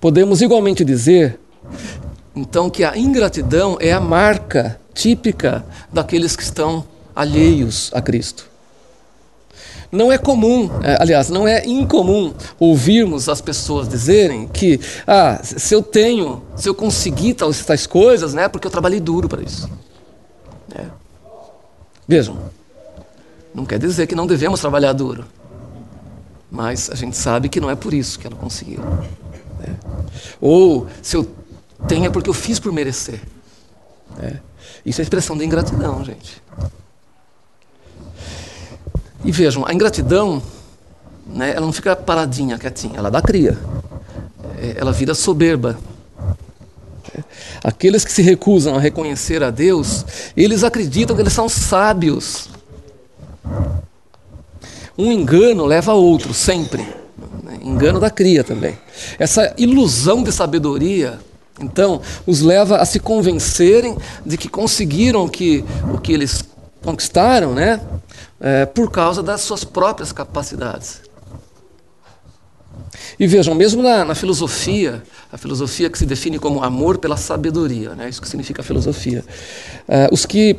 [0.00, 1.38] Podemos igualmente dizer,
[2.34, 8.50] então, que a ingratidão é a marca típica daqueles que estão alheios a Cristo.
[9.90, 15.74] Não é comum, é, aliás, não é incomum ouvirmos as pessoas dizerem que, ah, se
[15.74, 19.68] eu tenho, se eu conseguir tais, tais coisas, né, porque eu trabalhei duro para isso.
[20.74, 20.86] É.
[22.08, 22.38] Vejam,
[23.54, 25.26] não quer dizer que não devemos trabalhar duro,
[26.52, 28.80] mas a gente sabe que não é por isso que ela conseguiu.
[29.58, 29.74] Né?
[30.38, 31.26] Ou se eu
[31.88, 33.22] tenho é porque eu fiz por merecer.
[34.20, 34.36] É.
[34.84, 36.42] Isso é expressão de ingratidão, gente.
[39.24, 40.42] E vejam, a ingratidão,
[41.26, 43.58] né, ela não fica paradinha, quietinha, ela dá cria.
[44.58, 45.78] É, ela vira soberba.
[47.64, 50.04] Aqueles que se recusam a reconhecer a Deus,
[50.36, 52.50] eles acreditam que eles são sábios.
[54.96, 56.86] Um engano leva a outro, sempre.
[57.62, 58.76] Engano da cria também.
[59.18, 61.18] Essa ilusão de sabedoria,
[61.60, 66.44] então, os leva a se convencerem de que conseguiram que, o que eles
[66.82, 67.80] conquistaram, né?
[68.42, 71.00] é, por causa das suas próprias capacidades.
[73.18, 77.94] E vejam, mesmo na, na, filosofia, a filosofia que se define como amor pela sabedoria,
[77.94, 79.24] né, isso que significa filosofia,
[79.86, 80.58] é, os que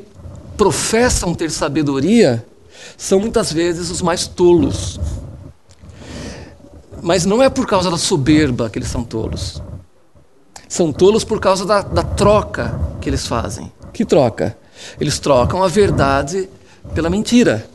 [0.55, 2.45] professam ter sabedoria
[2.97, 4.99] são muitas vezes os mais tolos.
[7.01, 9.61] Mas não é por causa da soberba que eles são tolos.
[10.67, 13.71] São tolos por causa da, da troca que eles fazem.
[13.91, 14.57] Que troca?
[14.99, 16.49] Eles trocam a verdade
[16.93, 17.67] pela mentira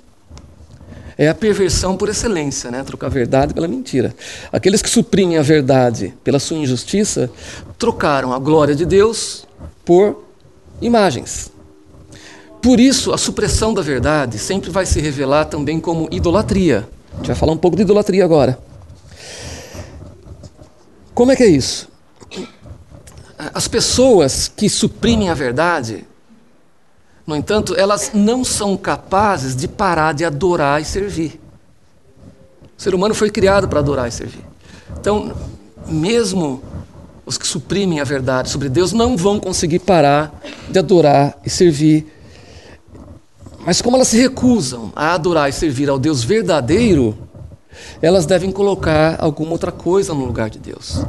[1.19, 2.85] é a perversão por excelência, né?
[2.85, 4.15] trocar a verdade pela mentira.
[4.53, 7.29] Aqueles que suprimem a verdade pela sua injustiça
[7.77, 9.45] trocaram a glória de Deus
[9.85, 10.25] por
[10.81, 11.51] imagens.
[12.61, 16.88] Por isso, a supressão da verdade sempre vai se revelar também como idolatria.
[17.12, 18.59] A gente vai falar um pouco de idolatria agora.
[21.14, 21.88] Como é que é isso?
[23.55, 26.05] As pessoas que suprimem a verdade
[27.29, 31.38] no entanto, elas não são capazes de parar de adorar e servir.
[32.75, 34.42] O ser humano foi criado para adorar e servir.
[34.99, 35.37] Então,
[35.87, 36.62] mesmo
[37.27, 40.40] os que suprimem a verdade sobre Deus não vão conseguir parar
[40.71, 42.07] de adorar e servir.
[43.69, 47.15] Mas como elas se recusam a adorar e servir ao Deus verdadeiro,
[48.01, 51.05] elas devem colocar alguma outra coisa no lugar de Deus.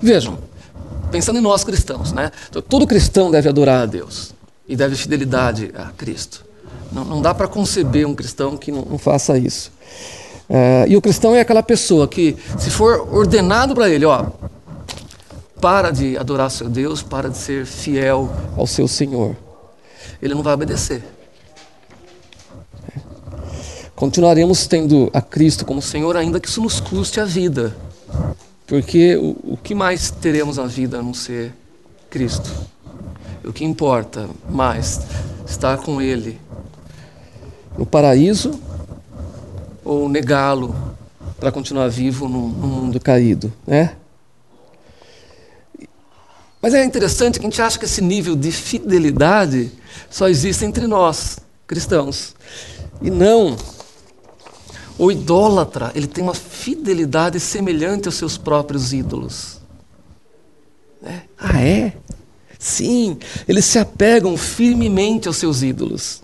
[0.00, 0.38] Vejam,
[1.08, 2.32] pensando em nós cristãos, né?
[2.68, 4.34] Todo cristão deve adorar a Deus
[4.66, 6.44] e deve fidelidade a Cristo.
[6.90, 9.70] Não, não dá para conceber um cristão que não, não faça isso.
[10.50, 14.26] É, e o cristão é aquela pessoa que, se for ordenado para ele, ó,
[15.60, 19.36] para de adorar seu Deus, para de ser fiel ao seu Senhor,
[20.22, 21.02] ele não vai obedecer.
[22.96, 23.00] É.
[23.96, 27.76] Continuaremos tendo a Cristo como Senhor, ainda que isso nos custe a vida.
[28.66, 31.52] Porque o, o que mais teremos na vida a não ser
[32.08, 32.50] Cristo?
[33.44, 35.00] O que importa mais?
[35.44, 36.40] Estar com Ele
[37.76, 38.58] no paraíso
[39.84, 40.74] ou negá-lo
[41.40, 43.96] para continuar vivo num, num mundo caído, né?
[46.60, 49.72] Mas é interessante que a gente acha que esse nível de fidelidade
[50.10, 52.34] só existe entre nós, cristãos.
[53.00, 53.56] E não.
[54.98, 59.60] O idólatra, ele tem uma fidelidade semelhante aos seus próprios ídolos.
[61.02, 61.22] É.
[61.38, 61.96] Ah, é?
[62.58, 63.18] Sim,
[63.48, 66.22] eles se apegam firmemente aos seus ídolos,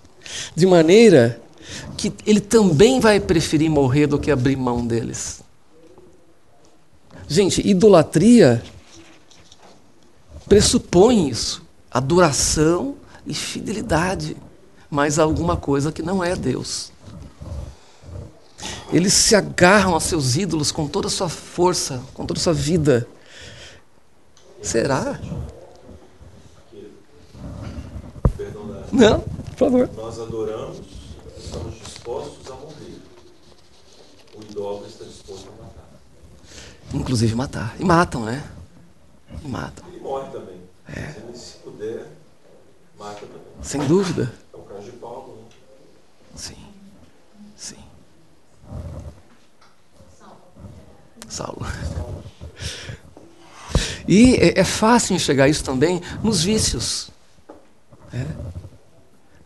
[0.55, 1.43] de maneira
[1.97, 5.43] que ele também vai preferir morrer do que abrir mão deles.
[7.27, 8.63] Gente, idolatria
[10.49, 12.95] pressupõe isso: adoração
[13.29, 14.37] e fidelidade,
[14.91, 16.91] mas alguma coisa que não é Deus.
[18.91, 22.55] Eles se agarram a seus ídolos com toda a sua força, com toda a sua
[22.55, 23.07] vida.
[24.63, 25.21] Será?
[28.91, 29.91] Não, por favor.
[29.95, 30.87] Nós adoramos,
[31.37, 32.99] estamos dispostos a morrer.
[34.35, 35.89] O idólatra está disposto a matar.
[36.95, 37.77] Inclusive matar.
[37.79, 38.43] E matam, né?
[39.45, 39.87] E matam.
[39.89, 40.61] Ele morre também.
[40.89, 41.13] É.
[41.35, 42.07] Se, se puder,
[42.99, 43.41] também.
[43.63, 44.33] Sem dúvida.
[44.53, 45.43] É o caso de Paulo, né?
[46.35, 46.57] Sim.
[47.57, 47.77] Sim.
[51.29, 51.67] Saulo.
[54.07, 57.11] E é, é fácil enxergar isso também nos vícios.
[58.13, 58.27] É.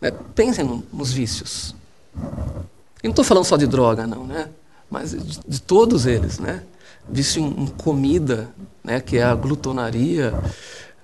[0.07, 1.75] É, pensem no, nos vícios.
[2.15, 4.49] Eu não estou falando só de droga, não, né?
[4.89, 6.63] Mas de, de todos eles, né?
[7.09, 8.49] Vício em, em, comida,
[8.83, 8.99] né?
[9.01, 10.33] Que é a glutonaria,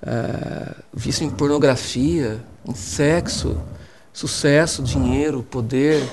[0.01, 3.61] é, vício em pornografia, em sexo,
[4.13, 6.07] sucesso, dinheiro, poder,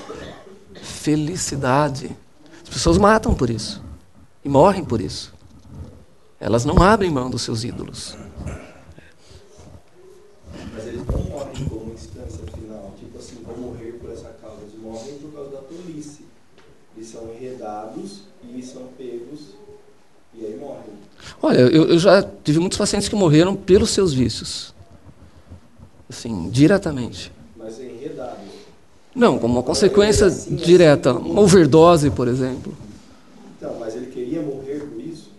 [0.81, 2.15] felicidade.
[2.63, 3.83] As pessoas matam por isso
[4.43, 5.33] e morrem por isso.
[6.39, 8.15] Elas não abrem mão dos seus ídolos.
[10.73, 11.67] Mas eles não morrem
[12.67, 14.61] final, tipo assim, vão morrer por essa causa.
[14.61, 16.25] Eles morrem por causa da tolice.
[16.95, 19.55] Eles são enredados e são pegos
[20.33, 20.93] e aí morrem.
[21.41, 24.73] Olha, eu, eu já tive muitos pacientes que morreram pelos seus vícios.
[26.09, 27.31] Assim, diretamente.
[27.57, 28.37] Mas enredados.
[29.13, 31.11] Não, como uma consequência assim, direta.
[31.11, 32.73] Assim, uma overdose, por exemplo.
[33.57, 35.31] Então, mas ele queria morrer por isso?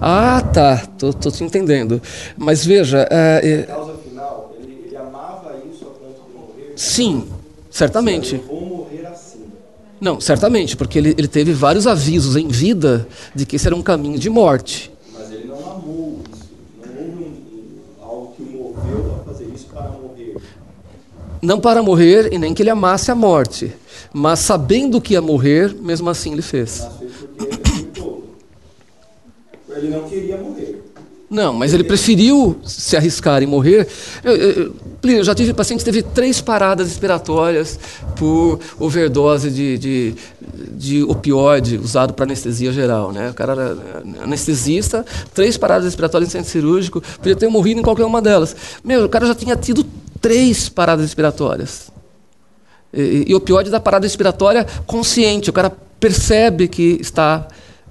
[0.00, 0.86] Ah, tá.
[0.98, 2.00] Tô, tô te entendendo.
[2.36, 3.06] Mas veja.
[3.10, 3.62] É, é...
[3.64, 6.72] Causa final, ele, ele, amava isso a ponto de morrer?
[6.74, 7.28] Sim,
[7.70, 8.36] certamente.
[8.36, 9.44] Eu vou morrer assim.
[10.00, 13.82] Não, certamente, porque ele, ele teve vários avisos em vida de que esse era um
[13.82, 14.90] caminho de morte.
[15.12, 16.48] Mas ele não amou isso.
[16.86, 20.36] Não houve um, algo que o moveu a fazer isso para morrer.
[21.42, 23.72] Não para morrer e nem que ele amasse a morte.
[24.12, 26.86] Mas sabendo que ia morrer, mesmo assim ele fez.
[29.68, 30.89] Ele não queria morrer.
[31.30, 33.86] Não, mas ele preferiu se arriscar em morrer.
[34.24, 34.74] Eu, eu,
[35.04, 37.78] eu já tive paciente que teve três paradas respiratórias
[38.16, 40.14] por overdose de, de,
[40.72, 43.12] de opioide usado para anestesia geral.
[43.12, 43.30] Né?
[43.30, 48.04] O cara era anestesista, três paradas respiratórias em centro cirúrgico, podia ter morrido em qualquer
[48.04, 48.56] uma delas.
[48.82, 49.86] Meu, o cara já tinha tido
[50.20, 51.92] três paradas respiratórias.
[52.92, 55.70] E, e opioide da parada respiratória consciente, o cara
[56.00, 57.46] percebe que está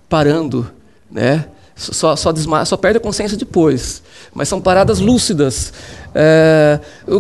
[0.10, 0.70] parando,
[1.10, 1.46] né?
[1.80, 4.04] Só, só, desma só perde a consciência depois.
[4.34, 5.72] Mas são paradas lúcidas.
[6.14, 6.78] É,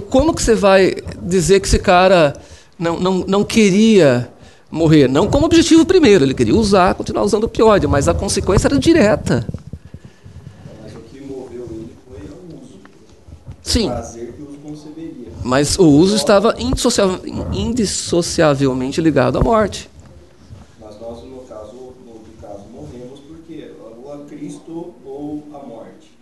[0.09, 2.33] como que você vai dizer que esse cara
[2.77, 4.29] não, não, não queria
[4.69, 5.07] morrer?
[5.07, 8.77] Não como objetivo primeiro, ele queria usar, continuar usando o opioide, mas a consequência era
[8.77, 9.47] direta.
[10.83, 12.79] Mas o que moveu ele foi o uso.
[13.63, 13.87] Sim.
[13.87, 15.29] O prazer que o uso conceberia.
[15.41, 16.53] Mas o uso estava
[17.53, 19.89] indissociavelmente ligado à morte.
[20.81, 23.71] Mas nós, no caso, no caso, morremos porque
[24.09, 26.17] ou a Cristo ou a morte.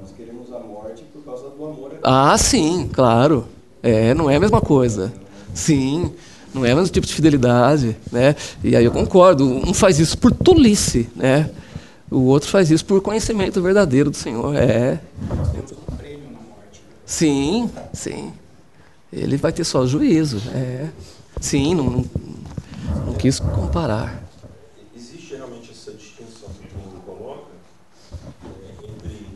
[0.00, 1.91] Nós queremos a morte por causa do amor a Cristo.
[2.02, 3.46] Ah, sim, claro.
[3.82, 5.12] É, não é a mesma coisa.
[5.54, 6.12] Sim,
[6.54, 8.36] não é o mesmo tipo de fidelidade, né?
[8.62, 9.44] E aí eu concordo.
[9.44, 11.50] Um faz isso por tolice, né?
[12.10, 14.54] O outro faz isso por conhecimento verdadeiro do Senhor.
[14.54, 15.00] É.
[17.06, 18.32] Sim, sim.
[19.12, 20.42] Ele vai ter só juízo.
[20.54, 20.88] É.
[21.40, 22.04] Sim, não, não,
[23.06, 24.22] não quis comparar.
[24.94, 27.50] Existe realmente essa distinção que o mundo coloca
[28.44, 29.26] é, entre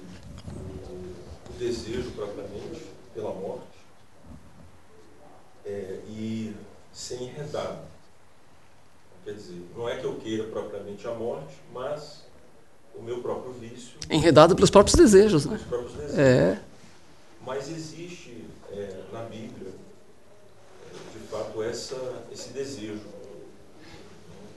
[0.89, 2.83] o, o desejo propriamente
[3.15, 3.65] pela morte
[5.65, 6.55] é, e
[6.97, 7.83] ser enredado.
[9.23, 12.23] Quer dizer, não é que eu queira propriamente a morte, mas
[12.95, 13.99] o meu próprio vício.
[14.09, 15.59] Enredado pelos próprios desejos, né?
[15.59, 16.19] Pelos próprios desejos.
[16.19, 16.63] É.
[17.45, 19.73] Mas existe é, na Bíblia,
[20.91, 23.03] é, de fato, essa, esse desejo,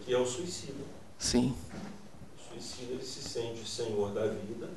[0.06, 0.86] que é o suicídio.
[1.18, 1.54] Sim.
[2.38, 4.70] O suicida ele se sente senhor da vida.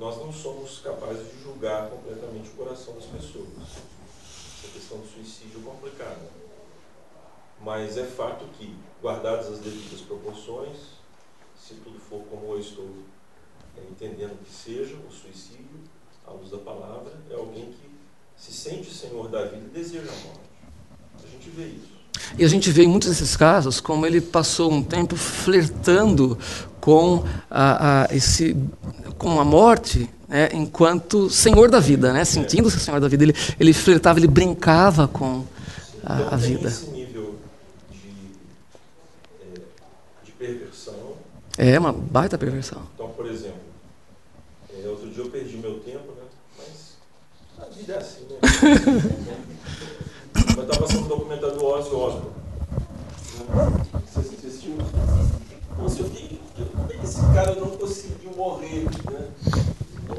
[0.00, 3.46] Nós não somos capazes de julgar completamente o coração das pessoas.
[4.62, 6.28] Essa questão do suicídio é complicada.
[7.62, 10.76] Mas é fato que, guardadas as devidas proporções,
[11.58, 12.90] se tudo for como eu estou
[13.78, 15.80] é, entendendo que seja, o suicídio,
[16.26, 17.90] à luz da palavra, é alguém que
[18.36, 20.50] se sente senhor da vida e deseja a morte.
[21.24, 21.99] A gente vê isso.
[22.38, 26.38] E a gente vê em muitos desses casos como ele passou um tempo flertando
[26.80, 28.56] com a, a esse,
[29.18, 33.24] com a morte, né, enquanto senhor da vida, né, sentindo-se senhor da vida.
[33.24, 35.44] Ele, ele flertava, ele brincava com
[36.04, 36.68] a, a vida.
[36.68, 37.34] esse nível
[37.90, 38.08] de,
[39.42, 39.60] é,
[40.24, 41.16] de perversão,
[41.58, 42.82] É uma baita perversão.
[42.94, 43.60] Então, por exemplo,
[44.82, 46.22] é, outro dia eu perdi meu tempo, né?
[46.56, 49.36] Mas a vida é assim, né?
[50.70, 52.30] estava passando um documentário do Ozzy Osbourne.
[54.14, 54.76] Você assistiu?
[55.76, 56.40] Nossa, eu fiquei,
[56.72, 58.84] como é que esse cara não conseguiu morrer?
[59.10, 59.30] Né?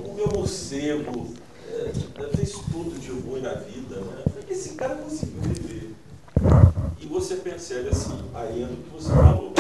[0.06, 1.34] O meu morcego
[1.70, 1.92] é,
[2.36, 4.24] fez tudo de ruim na vida, né?
[4.26, 5.96] Como é que esse cara conseguiu viver?
[7.00, 9.54] E você percebe assim, aí no que você falou.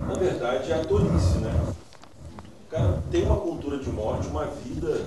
[0.00, 1.74] Na verdade é a tolice, né?
[2.66, 5.04] O cara tem uma cultura de morte, uma vida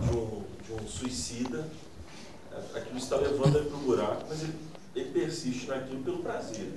[0.00, 1.66] de um, de um suicida,
[2.74, 4.54] aquilo está levando ele para o buraco, mas ele,
[4.94, 6.72] ele persiste naquilo pelo prazer.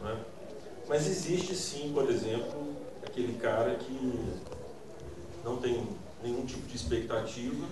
[0.00, 0.24] Né?
[0.88, 4.38] Mas existe sim, por exemplo, aquele cara que
[5.44, 5.86] não tem
[6.22, 7.66] nenhum tipo de expectativa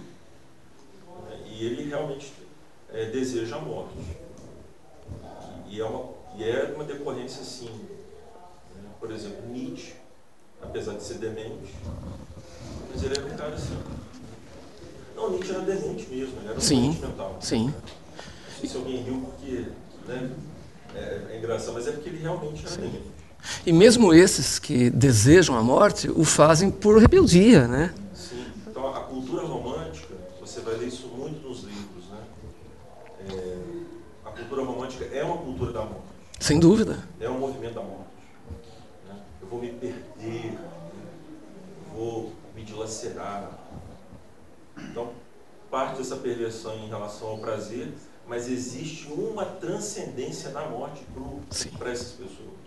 [1.29, 1.43] né?
[1.47, 2.33] e ele realmente
[2.93, 3.97] é, deseja a morte.
[5.67, 7.71] E é uma, e é uma decorrência sim.
[8.75, 8.91] Né?
[8.99, 9.95] Por exemplo, Nietzsche,
[10.61, 11.75] apesar de ser demente,
[12.91, 13.79] mas ele era um cara assim.
[15.31, 17.37] Nietzsche era demente mesmo, ele era um sim, mental.
[17.41, 17.67] Sim.
[17.67, 19.67] Não sei se alguém riu porque
[20.07, 20.31] né,
[20.95, 23.21] é, é engraçado, mas é porque ele realmente era demente.
[23.65, 27.95] E mesmo esses que desejam a morte o fazem por rebeldia, né?
[28.15, 28.45] Sim.
[28.69, 32.19] Então a cultura romântica, você vai ler isso muito nos livros, né?
[33.31, 33.59] É,
[34.27, 36.11] a cultura romântica é uma cultura da morte.
[36.39, 36.99] Sem dúvida.
[37.21, 38.11] É um movimento da morte.
[39.09, 39.17] né?
[39.41, 43.59] Eu vou me perder, eu vou me dilacerar.
[44.79, 45.11] Então,
[45.71, 47.93] parte dessa perversão em relação ao prazer,
[48.27, 51.05] mas existe uma transcendência na morte
[51.79, 52.61] para essas pessoas.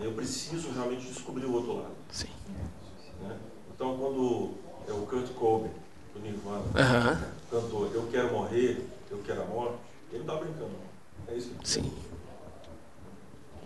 [0.00, 1.94] Eu preciso realmente descobrir o outro lado.
[2.10, 2.28] Sim.
[3.22, 3.36] né?
[3.74, 4.54] Então, quando
[4.88, 5.70] é o Kurt Cobain,
[6.14, 7.20] do Nirvana, Aham.
[7.50, 9.78] cantou Eu quero morrer, eu quero a morte,
[10.12, 10.70] ele não está brincando.
[11.26, 11.92] É isso que ele Sim.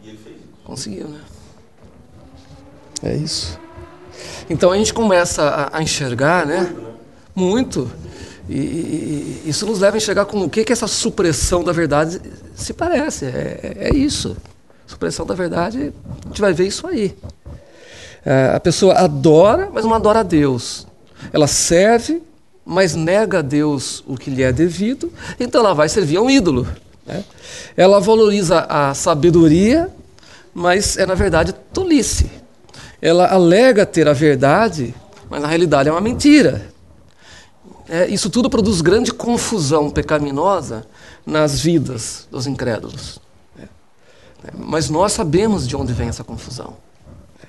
[0.03, 0.49] E ele fez isso.
[0.65, 1.25] Conseguiu, né?
[3.03, 3.59] É isso.
[4.49, 6.65] Então a gente começa a, a enxergar, né?
[6.65, 6.95] Doido, né?
[7.35, 7.91] Muito.
[8.49, 12.21] E, e- isso nos leva a enxergar com o que, que essa supressão da verdade
[12.55, 13.27] se parece.
[13.27, 14.37] É, é isso.
[14.87, 15.93] Supressão da verdade,
[16.25, 17.15] a gente vai ver isso aí.
[18.25, 20.87] É, a pessoa adora, mas não adora a Deus.
[21.33, 22.23] Ela serve,
[22.65, 26.29] mas nega a Deus o que lhe é devido, então ela vai servir a um
[26.31, 26.67] ídolo.
[27.07, 27.25] né?
[27.77, 29.89] Ela valoriza a sabedoria,
[30.53, 32.31] mas é na verdade tolice.
[33.01, 34.95] Ela alega ter a verdade,
[35.31, 36.72] mas na realidade é uma mentira.
[37.89, 40.87] É, isso tudo produz grande confusão pecaminosa
[41.27, 43.19] nas vidas dos incrédulos.
[43.59, 43.63] É.
[43.63, 43.69] É,
[44.57, 46.77] Mas nós sabemos de onde vem essa confusão.
[47.43, 47.47] É.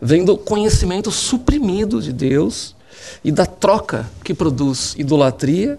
[0.00, 2.76] Vem do conhecimento suprimido de Deus
[3.24, 5.78] e da troca que produz idolatria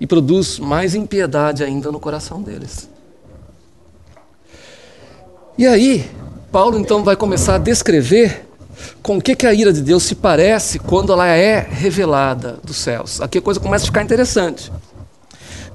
[0.00, 2.88] e produz mais impiedade ainda no coração deles.
[5.56, 6.10] E aí,
[6.50, 8.44] Paulo então vai começar a descrever
[9.02, 12.76] com o que, que a ira de Deus se parece quando ela é revelada dos
[12.76, 13.20] céus.
[13.20, 14.72] Aqui a coisa começa a ficar interessante.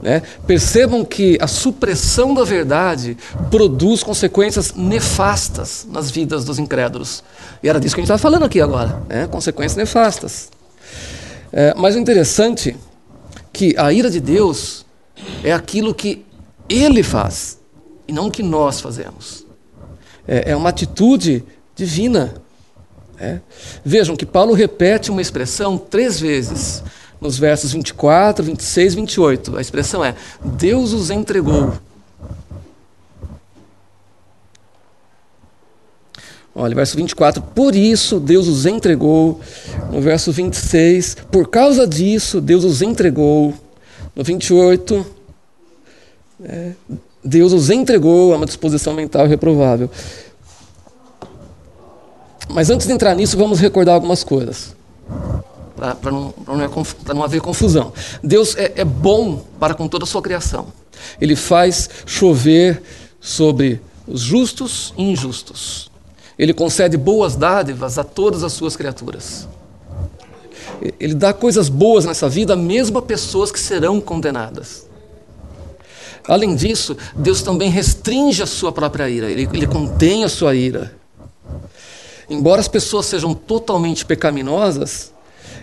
[0.01, 0.21] né?
[0.47, 3.17] Percebam que a supressão da verdade
[3.51, 7.23] produz consequências nefastas nas vidas dos incrédulos.
[7.61, 9.27] E era disso que a gente estava falando aqui agora, né?
[9.27, 10.49] consequências nefastas.
[11.51, 12.89] É, mas o interessante é
[13.51, 14.85] que a ira de Deus
[15.43, 16.25] é aquilo que
[16.69, 17.59] Ele faz
[18.07, 19.45] e não o que nós fazemos.
[20.27, 21.43] É, é uma atitude
[21.75, 22.35] divina.
[23.19, 23.39] É.
[23.83, 26.81] Vejam que Paulo repete uma expressão três vezes,
[27.19, 29.57] nos versos 24, 26 e 28.
[29.57, 31.73] A expressão é: Deus os entregou.
[36.55, 39.39] Olha, verso 24, por isso Deus os entregou.
[39.91, 43.53] No verso 26, por causa disso Deus os entregou.
[44.15, 45.05] No 28,
[46.43, 46.71] é,
[47.23, 49.89] Deus os entregou a uma disposição mental reprovável.
[52.49, 54.75] Mas antes de entrar nisso, vamos recordar algumas coisas.
[55.75, 56.69] Para não, não, é
[57.13, 57.93] não haver confusão.
[58.21, 60.67] Deus é, é bom para com toda a sua criação.
[61.21, 62.81] Ele faz chover
[63.21, 65.89] sobre os justos e injustos.
[66.37, 69.47] Ele concede boas dádivas a todas as suas criaturas.
[70.99, 74.87] Ele dá coisas boas nessa vida, mesmo a pessoas que serão condenadas.
[76.27, 80.98] Além disso, Deus também restringe a sua própria ira, ele, ele contém a sua ira.
[82.29, 85.11] Embora as pessoas sejam totalmente pecaminosas,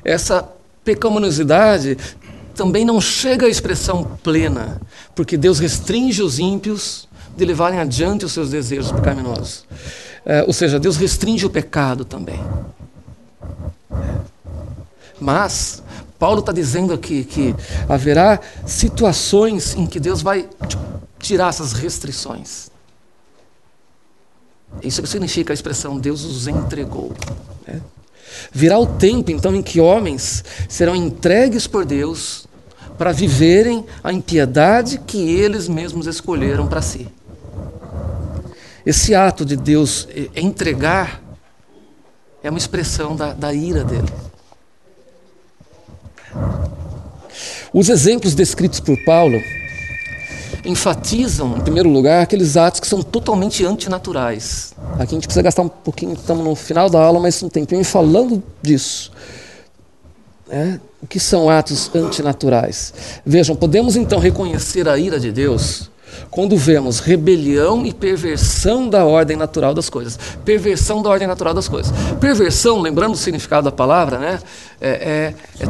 [0.05, 0.49] essa
[0.85, 1.97] pecaminosidade
[2.55, 4.81] também não chega à expressão plena,
[5.15, 7.07] porque Deus restringe os ímpios
[7.37, 9.65] de levarem adiante os seus desejos pecaminosos.
[10.25, 12.41] É, ou seja, Deus restringe o pecado também.
[15.21, 15.83] Mas
[16.19, 17.55] Paulo está dizendo aqui que
[17.89, 20.49] haverá situações em que Deus vai
[21.19, 22.71] tirar essas restrições.
[24.83, 27.13] Isso significa a expressão Deus os entregou.
[27.67, 27.81] Né?
[28.53, 32.47] Virá o tempo, então, em que homens serão entregues por Deus
[32.97, 37.09] para viverem a impiedade que eles mesmos escolheram para si.
[38.85, 41.23] Esse ato de Deus entregar
[42.43, 44.09] é uma expressão da, da ira dele.
[47.73, 49.39] Os exemplos descritos por Paulo
[50.67, 54.75] enfatizam, em primeiro lugar, aqueles atos que são totalmente antinaturais.
[54.95, 57.85] Aqui a gente precisa gastar um pouquinho, estamos no final da aula, mas um tempinho
[57.85, 59.13] falando disso.
[60.49, 62.93] É, o que são atos antinaturais?
[63.25, 65.91] Vejam, podemos então reconhecer a ira de Deus
[66.31, 70.19] quando vemos rebelião e perversão da ordem natural das coisas.
[70.45, 71.93] Perversão da ordem natural das coisas.
[72.21, 74.39] Perversão, lembrando o significado da palavra, né,
[74.81, 75.67] é, é, é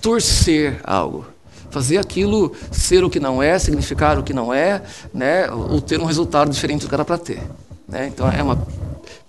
[0.00, 1.35] torcer algo
[1.76, 4.80] fazer aquilo ser o que não é, significar o que não é,
[5.12, 7.42] né, ou ter um resultado diferente do que era para ter.
[7.86, 8.06] Né?
[8.06, 8.66] Então é uma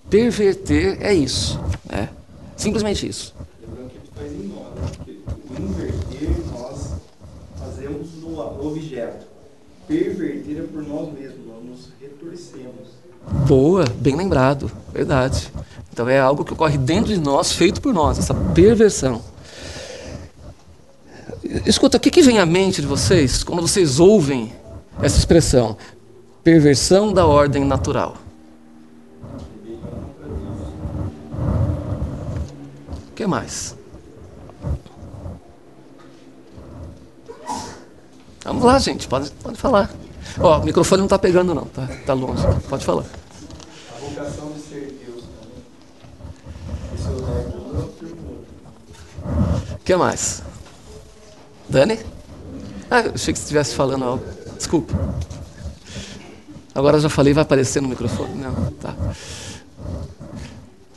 [0.10, 2.08] perverter é isso, né?
[2.56, 3.36] simplesmente isso.
[3.62, 4.88] Lembrando que a gente faz em nós, né?
[4.96, 5.12] porque
[5.54, 6.94] o inverter nós
[7.60, 9.26] fazemos no objeto,
[9.86, 12.96] perverter é por nós mesmos, nós nos retorcemos.
[13.46, 15.52] Boa, bem lembrado, verdade.
[15.92, 19.22] Então é algo que ocorre dentro de nós, feito por nós, essa perversão.
[21.66, 24.54] Escuta, o que, que vem à mente de vocês quando vocês ouvem
[25.02, 25.78] essa expressão?
[26.44, 28.18] Perversão da ordem natural.
[33.10, 33.76] O que mais?
[38.44, 39.90] Vamos lá, gente, pode, pode falar.
[40.40, 42.44] Ó, o microfone não está pegando, não, tá, tá longe.
[42.70, 43.04] Pode falar.
[43.04, 45.64] A vocação de ser Deus também.
[46.96, 47.10] Isso
[49.24, 49.74] é.
[49.74, 50.44] O que mais?
[51.70, 52.00] Dani?
[52.90, 54.24] Ah, eu achei que você estivesse falando algo.
[54.56, 54.94] Desculpa.
[56.74, 58.36] Agora já falei, vai aparecer no microfone.
[58.36, 58.96] Não, tá.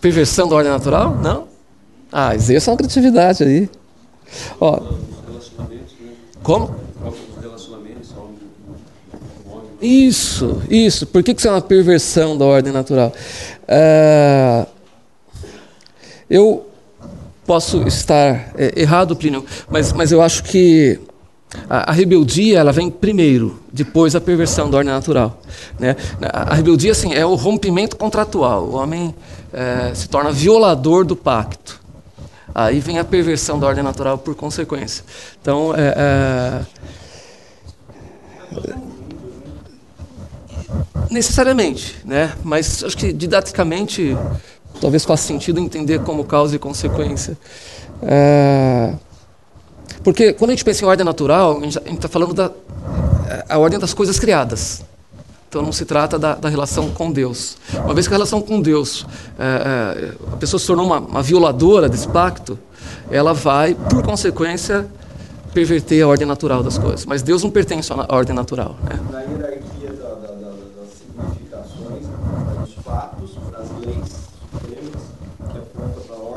[0.00, 1.14] Perversão da ordem natural?
[1.16, 1.48] Não?
[2.12, 3.68] Ah, exerça uma criatividade aí.
[4.60, 4.80] Ó.
[6.42, 6.74] Como?
[9.80, 11.06] Isso, isso.
[11.06, 13.12] Por que isso é uma perversão da ordem natural?
[13.62, 14.66] Uh,
[16.28, 16.69] eu
[17.50, 21.00] posso estar é, errado, Plínio, mas, mas eu acho que
[21.68, 25.42] a, a, rebeldia ela vem primeiro, depois a perversão da ordem natural.
[25.76, 25.96] Né?
[26.22, 28.66] A, a rebeldia assim, é o rompimento contratual.
[28.66, 29.12] O homem
[29.52, 31.80] é, se torna violador do pacto.
[32.54, 35.04] Aí vem a perversão da ordem natural por consequência.
[35.42, 36.62] Então, é, é,
[41.10, 42.32] necessariamente, né?
[42.44, 44.16] mas acho que didaticamente
[44.80, 47.36] talvez faça sentido entender como causa e consequência.
[48.02, 48.94] É,
[50.02, 52.50] porque quando a gente pensa em ordem natural, a gente está falando da
[53.48, 54.82] a ordem das coisas criadas.
[55.48, 57.56] Então não se trata da, da relação com Deus.
[57.84, 59.04] Uma vez que a relação com Deus,
[59.38, 62.56] é, é, a pessoa se tornou uma, uma violadora desse pacto,
[63.10, 64.86] ela vai, por consequência,
[65.52, 67.04] perverter a ordem natural das coisas.
[67.04, 68.76] Mas Deus não pertence à ordem natural.
[68.84, 69.00] Né?
[69.10, 72.06] Na hierarquia da, da, da, das significações,
[72.60, 74.20] dos fatos, das leis,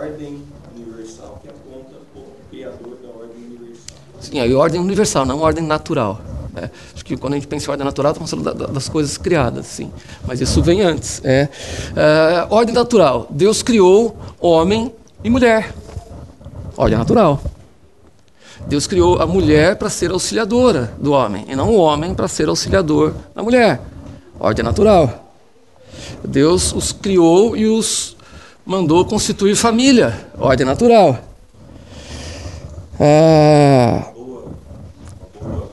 [0.03, 0.43] ordem
[0.75, 3.97] universal que aponta o Criador da ordem universal.
[4.33, 6.19] Sim, a ordem universal, não ordem natural.
[6.51, 6.71] Né?
[6.95, 9.67] Acho que quando a gente pensa em ordem natural, estamos falando da, das coisas criadas,
[9.67, 9.91] sim.
[10.25, 11.21] Mas isso vem antes.
[11.23, 11.47] É.
[11.95, 12.47] é.
[12.49, 13.27] ordem natural.
[13.29, 14.91] Deus criou homem
[15.23, 15.71] e mulher.
[16.75, 17.39] Ordem natural.
[18.65, 22.49] Deus criou a mulher para ser auxiliadora do homem, e não o homem para ser
[22.49, 23.81] auxiliador da mulher.
[24.39, 25.31] Ordem natural.
[26.23, 28.17] Deus os criou e os
[28.65, 31.19] mandou constituir família, ordem natural.
[32.99, 34.51] Ah, boa,
[35.41, 35.69] boa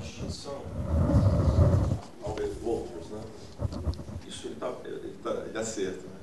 [0.00, 0.54] distinção,
[2.24, 3.20] Albert Wolters, né?
[4.28, 6.20] Isso ele está ele tá, ele acerta, né?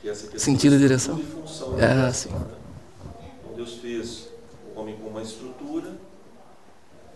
[0.00, 1.16] Que essa Sentido e direção.
[1.18, 2.28] Função é, sim.
[2.28, 4.28] Então Deus fez
[4.74, 5.96] o homem com uma estrutura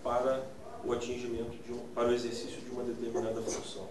[0.05, 0.45] para
[0.85, 3.89] o atingimento de um, para o exercício de uma determinada função.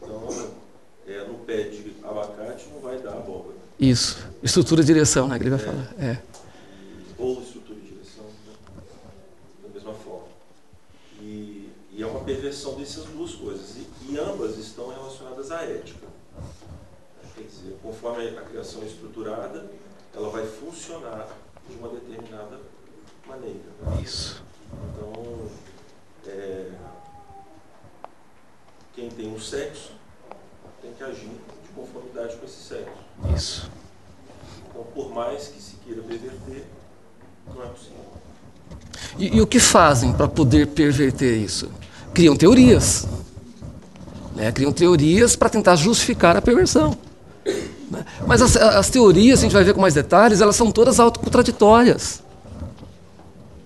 [0.00, 0.50] Então
[1.06, 3.56] é, no pé de abacate não vai dar abóbora.
[3.78, 4.26] Isso.
[4.42, 5.36] Estrutura e direção, né?
[5.36, 5.62] Que ele vai é.
[5.62, 5.94] falar.
[5.98, 6.18] É.
[7.18, 8.54] Ou estrutura e direção, né?
[9.62, 10.28] da mesma forma.
[11.20, 13.76] E, e, é uma perversão dessas duas coisas.
[13.76, 15.99] E, e, ambas estão relacionadas à ética.
[18.00, 19.70] Conforme a criação é estruturada,
[20.14, 21.28] ela vai funcionar
[21.68, 22.58] de uma determinada
[23.26, 23.58] maneira.
[23.82, 24.00] Né?
[24.02, 24.42] Isso.
[24.72, 25.48] Então,
[26.26, 26.70] é,
[28.94, 29.92] quem tem um sexo
[30.80, 32.90] tem que agir de conformidade com esse sexo.
[33.36, 33.70] Isso.
[34.70, 36.64] Então, por mais que se queira perverter,
[37.54, 37.98] não é possível.
[39.18, 41.70] E, e o que fazem para poder perverter isso?
[42.14, 43.06] Criam teorias.
[44.34, 44.50] Né?
[44.52, 46.96] Criam teorias para tentar justificar a perversão.
[48.26, 52.22] Mas as, as, teorias, a gente vai ver com mais detalhes, elas são todas autocontraditórias.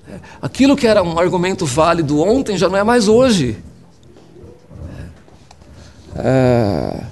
[0.08, 3.58] É, aquilo que era um argumento válido ontem já não é mais hoje.
[6.16, 7.04] É,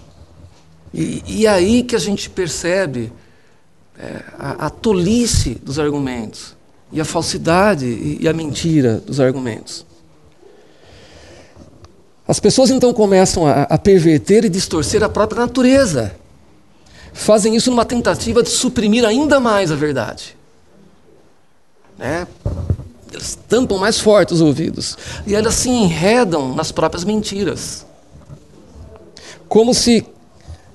[0.95, 3.13] e, e aí que a gente percebe
[3.99, 6.55] é, a, a, tolice dos argumentos
[6.93, 9.85] e a falsidade e, e a mentira dos argumentos.
[12.27, 16.15] As pessoas então começam a, a perverter e distorcer a própria natureza.
[17.13, 20.37] Fazem isso numa tentativa de suprimir ainda mais a verdade.
[21.99, 22.27] Né?
[23.13, 24.97] Eles tampam mais forte os ouvidos.
[25.27, 27.87] E elas se enredam nas próprias mentiras.
[29.49, 30.07] Como se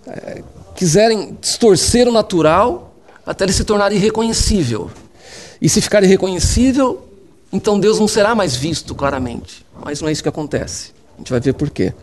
[0.05, 0.43] é,
[0.75, 2.93] quiserem distorcer o natural
[3.25, 4.89] até ele se tornar irreconhecível.
[5.59, 7.05] E se ficar irreconhecível,
[7.51, 9.65] então Deus não será mais visto claramente.
[9.83, 10.91] Mas não é isso que acontece.
[11.15, 11.93] A gente vai ver por quê.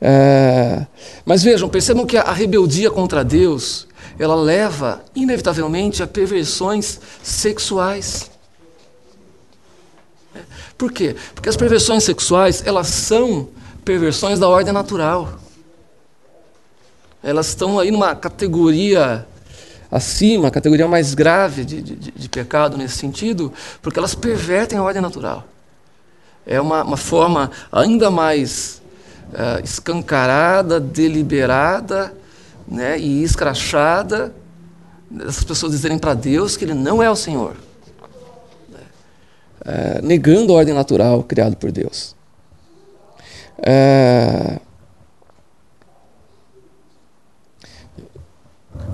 [0.00, 0.86] É...
[1.24, 3.86] Mas vejam, percebam que a rebeldia contra Deus,
[4.18, 8.30] ela leva, inevitavelmente, a perversões sexuais.
[10.34, 10.40] É.
[10.76, 11.16] Por quê?
[11.34, 13.48] Porque as perversões sexuais, elas são
[13.84, 15.38] perversões da ordem natural.
[17.22, 19.26] Elas estão aí numa categoria
[19.90, 25.00] acima, categoria mais grave de, de, de, pecado nesse sentido, porque elas pervertem a ordem
[25.00, 25.44] natural.
[26.46, 28.80] É uma, uma forma ainda mais
[29.32, 32.14] uh, escancarada, deliberada
[32.66, 34.34] né, e escrachada
[35.10, 37.56] dessas pessoas dizerem para Deus que Ele não é o Senhor,
[39.60, 42.14] uh, negando a ordem natural criada por Deus.
[43.58, 44.68] Uh,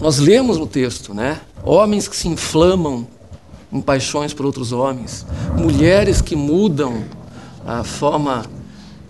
[0.01, 1.41] Nós lemos no texto, né?
[1.63, 3.07] Homens que se inflamam
[3.73, 5.25] em paixões por outros homens,
[5.57, 7.05] mulheres que mudam
[7.67, 8.45] a forma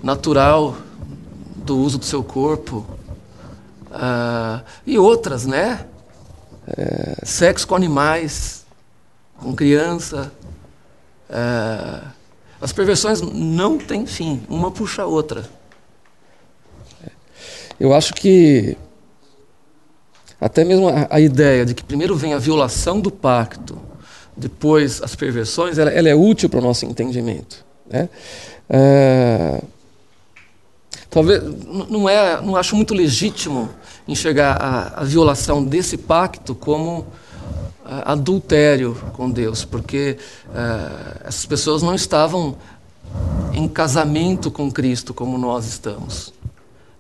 [0.01, 0.77] natural
[1.65, 2.87] do uso do seu corpo,
[3.91, 5.87] uh, e outras, né?
[6.67, 8.65] É, sexo com animais,
[9.37, 10.33] com criança.
[11.29, 12.09] Uh,
[12.61, 15.45] as perversões não têm fim, uma puxa a outra.
[17.79, 18.77] Eu acho que
[20.41, 23.79] até mesmo a, a, ideia de que primeiro vem a violação do pacto,
[24.37, 27.65] depois as perversões, ela, ela é útil para o nosso entendimento.
[27.89, 28.09] Né?
[28.69, 29.63] É,
[31.15, 31.41] talvez
[31.89, 33.71] não é, não acho muito legítimo
[34.07, 37.07] enxergar a, a violação desse pacto como
[37.85, 40.19] adultério com Deus, porque
[40.55, 42.57] é, essas pessoas não estavam
[43.53, 46.33] em casamento com Cristo como nós estamos.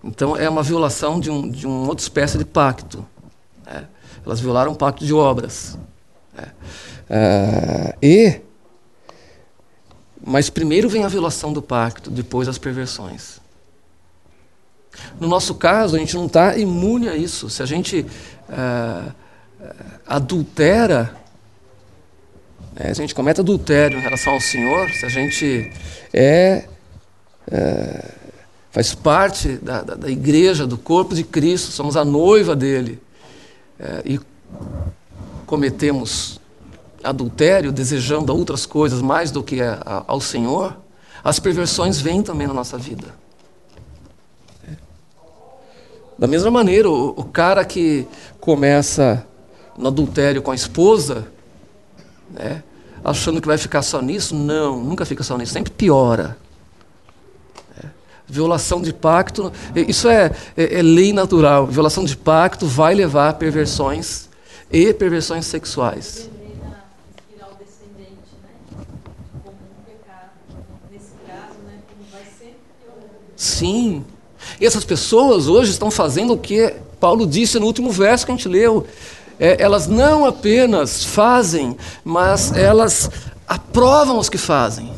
[0.02, 3.04] Então é uma violação de, um, de uma outra espécie de pacto.
[3.66, 3.84] É.
[4.24, 5.78] Elas violaram o pacto de obras.
[6.36, 6.42] É.
[7.04, 8.40] Uh, e,
[10.24, 13.40] mas primeiro vem a violação do pacto, depois as perversões.
[15.20, 17.49] No nosso caso, a gente não está imune a isso.
[17.49, 18.07] Se a gente
[18.49, 19.12] uh,
[20.07, 21.14] adultera,
[22.74, 25.72] né, se a gente comete adultério em relação ao Senhor, se a gente
[26.12, 26.64] é,
[27.49, 28.12] uh,
[28.70, 33.01] faz parte da, da, da igreja, do corpo de Cristo, somos a noiva dele
[34.05, 34.20] e
[35.47, 36.40] cometemos
[37.05, 40.76] adultério, desejando outras coisas mais do que a, a, ao Senhor,
[41.22, 43.14] as perversões vêm também na nossa vida.
[46.16, 46.20] É.
[46.20, 48.06] Da mesma maneira, o, o cara que
[48.40, 49.26] começa
[49.76, 51.26] no adultério com a esposa,
[52.30, 52.62] né,
[53.04, 56.36] achando que vai ficar só nisso, não, nunca fica só nisso, sempre piora.
[58.26, 61.66] Violação de pacto, isso é, é, é, lei natural.
[61.66, 64.30] Violação de pacto vai levar a perversões
[64.72, 66.30] e perversões sexuais.
[73.36, 74.04] Sim.
[74.61, 78.34] E essas pessoas hoje estão fazendo o que Paulo disse no último verso que a
[78.34, 78.86] gente leu.
[79.38, 83.11] É, elas não apenas fazem, mas elas
[83.46, 84.92] aprovam os que fazem.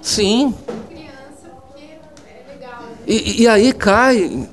[0.00, 0.54] Sim.
[3.06, 4.48] E, e aí cai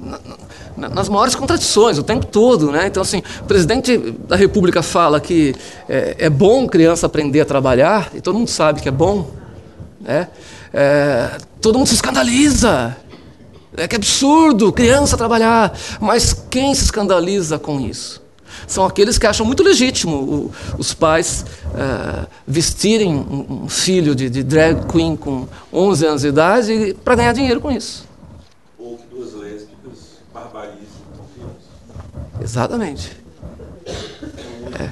[0.77, 2.87] nas maiores contradições o tempo todo, né?
[2.87, 5.55] Então assim, o presidente da República fala que
[5.89, 9.29] é, é bom criança aprender a trabalhar e todo mundo sabe que é bom,
[9.99, 10.27] né?
[10.73, 12.95] É, todo mundo se escandaliza.
[13.75, 18.21] É que absurdo criança trabalhar, mas quem se escandaliza com isso?
[18.65, 24.29] são aqueles que acham muito legítimo o, os pais uh, vestirem um, um filho de,
[24.29, 28.05] de, drag queen com 11 anos de idade para ganhar dinheiro com isso.
[28.79, 30.77] Ou que duas lésbicas barbarizem
[31.17, 31.67] com crianças.
[32.41, 33.11] Exatamente.
[34.79, 34.89] É.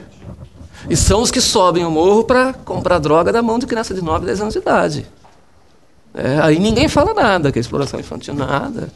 [0.90, 4.02] E são os que sobem o morro para comprar droga da mão de criança de
[4.02, 5.06] 9, 10 anos de idade.
[6.14, 8.90] É, aí ninguém fala nada, que é exploração infantil, nada.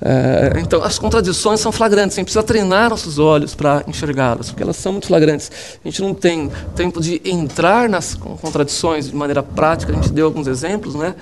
[0.00, 4.62] É, então, as contradições são flagrantes, a gente precisa treinar nossos olhos para enxergá-las, porque
[4.62, 5.50] elas são muito flagrantes.
[5.82, 10.26] A gente não tem tempo de entrar nas contradições de maneira prática, a gente deu
[10.26, 11.14] alguns exemplos, né?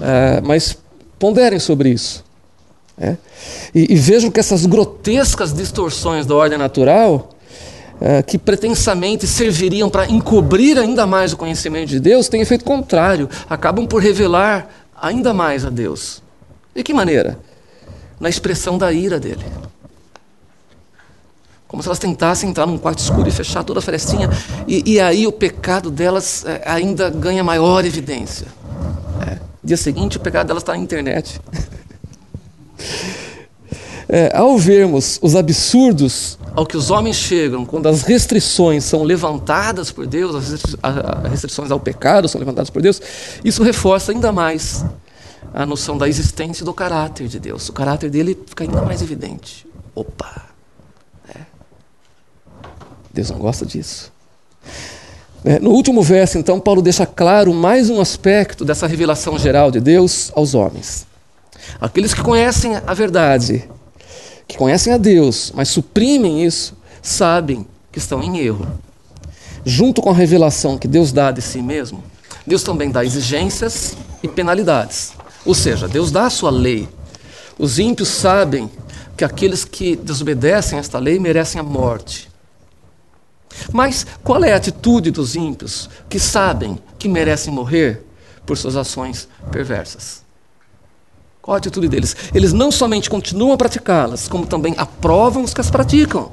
[0.00, 0.76] É, mas
[1.18, 2.24] ponderem sobre isso.
[2.96, 3.16] É?
[3.74, 7.30] E, e vejam que essas grotescas distorções da ordem natural,
[8.00, 13.28] é, que pretensamente serviriam para encobrir ainda mais o conhecimento de Deus, têm efeito contrário,
[13.50, 14.68] acabam por revelar
[15.00, 16.22] ainda mais a Deus.
[16.74, 17.38] De que maneira?
[18.18, 19.44] na expressão da ira dele.
[21.68, 24.30] Como se elas tentassem entrar num quarto escuro e fechar toda a frestinha,
[24.66, 28.46] e, e aí o pecado delas é, ainda ganha maior evidência.
[29.28, 29.38] É.
[29.62, 31.40] Dia seguinte, o pecado delas está na internet.
[34.08, 39.90] É, ao vermos os absurdos ao que os homens chegam quando as restrições são levantadas
[39.90, 40.36] por Deus,
[40.82, 43.02] as restrições ao pecado são levantadas por Deus,
[43.44, 44.84] isso reforça ainda mais
[45.52, 47.68] a noção da existência do caráter de Deus.
[47.68, 49.66] O caráter dele fica ainda mais evidente.
[49.94, 50.46] Opa!
[51.34, 51.40] É.
[53.12, 54.12] Deus não gosta disso.
[55.44, 59.80] É, no último verso, então, Paulo deixa claro mais um aspecto dessa revelação geral de
[59.80, 61.06] Deus aos homens.
[61.80, 63.68] Aqueles que conhecem a verdade,
[64.46, 68.66] que conhecem a Deus, mas suprimem isso, sabem que estão em erro.
[69.64, 72.02] Junto com a revelação que Deus dá de si mesmo,
[72.46, 75.12] Deus também dá exigências e penalidades.
[75.44, 76.88] Ou seja, Deus dá a sua lei.
[77.58, 78.70] Os ímpios sabem
[79.16, 82.28] que aqueles que desobedecem a esta lei merecem a morte.
[83.72, 88.04] Mas qual é a atitude dos ímpios que sabem que merecem morrer
[88.44, 90.23] por suas ações perversas?
[91.44, 92.16] Qual a atitude deles?
[92.34, 96.32] Eles não somente continuam a praticá-las, como também aprovam os que as praticam.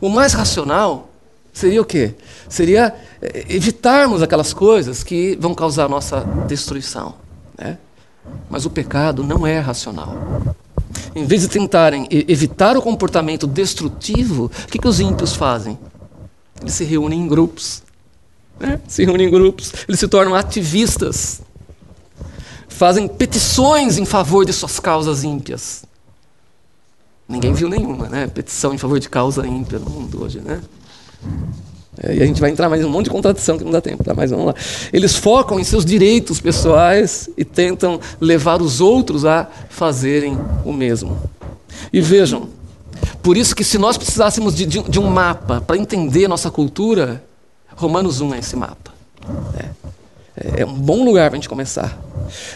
[0.00, 1.10] O mais racional
[1.52, 2.16] seria o quê?
[2.48, 2.92] Seria
[3.22, 7.14] eh, evitarmos aquelas coisas que vão causar nossa destruição.
[7.56, 7.78] Né?
[8.50, 10.16] Mas o pecado não é racional.
[11.14, 15.78] Em vez de tentarem evitar o comportamento destrutivo, o que, que os ímpios fazem?
[16.60, 17.84] Eles se reúnem em grupos.
[18.58, 18.80] Né?
[18.88, 21.43] Se reúnem em grupos, eles se tornam ativistas.
[22.74, 25.84] Fazem petições em favor de suas causas ímpias.
[27.28, 28.26] Ninguém viu nenhuma, né?
[28.26, 30.60] Petição em favor de causa ímpia no mundo hoje, né?
[32.02, 33.80] É, e a gente vai entrar mais em um monte de contradição que não dá
[33.80, 34.12] tempo, tá?
[34.12, 34.54] mas vamos lá.
[34.92, 41.16] Eles focam em seus direitos pessoais e tentam levar os outros a fazerem o mesmo.
[41.92, 42.48] E vejam,
[43.22, 47.22] por isso que se nós precisássemos de, de, de um mapa para entender nossa cultura,
[47.76, 48.92] Romanos 1 é esse mapa.
[49.56, 49.68] É,
[50.36, 51.96] é um bom lugar para a gente começar.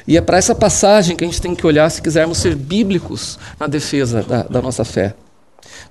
[0.07, 3.39] E é para essa passagem que a gente tem que olhar se quisermos ser bíblicos
[3.59, 5.15] na defesa da, da nossa fé.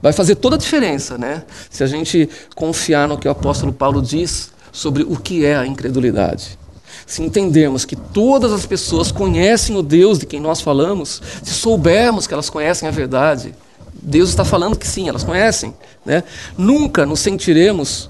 [0.01, 1.43] Vai fazer toda a diferença, né?
[1.69, 5.65] Se a gente confiar no que o apóstolo Paulo diz sobre o que é a
[5.65, 6.57] incredulidade.
[7.05, 12.27] Se entendermos que todas as pessoas conhecem o Deus de quem nós falamos, se soubermos
[12.27, 13.55] que elas conhecem a verdade,
[13.93, 15.73] Deus está falando que sim, elas conhecem,
[16.05, 16.23] né?
[16.57, 18.09] Nunca nos sentiremos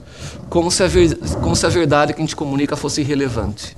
[0.49, 3.75] como se, a ver, como se a verdade que a gente comunica fosse irrelevante.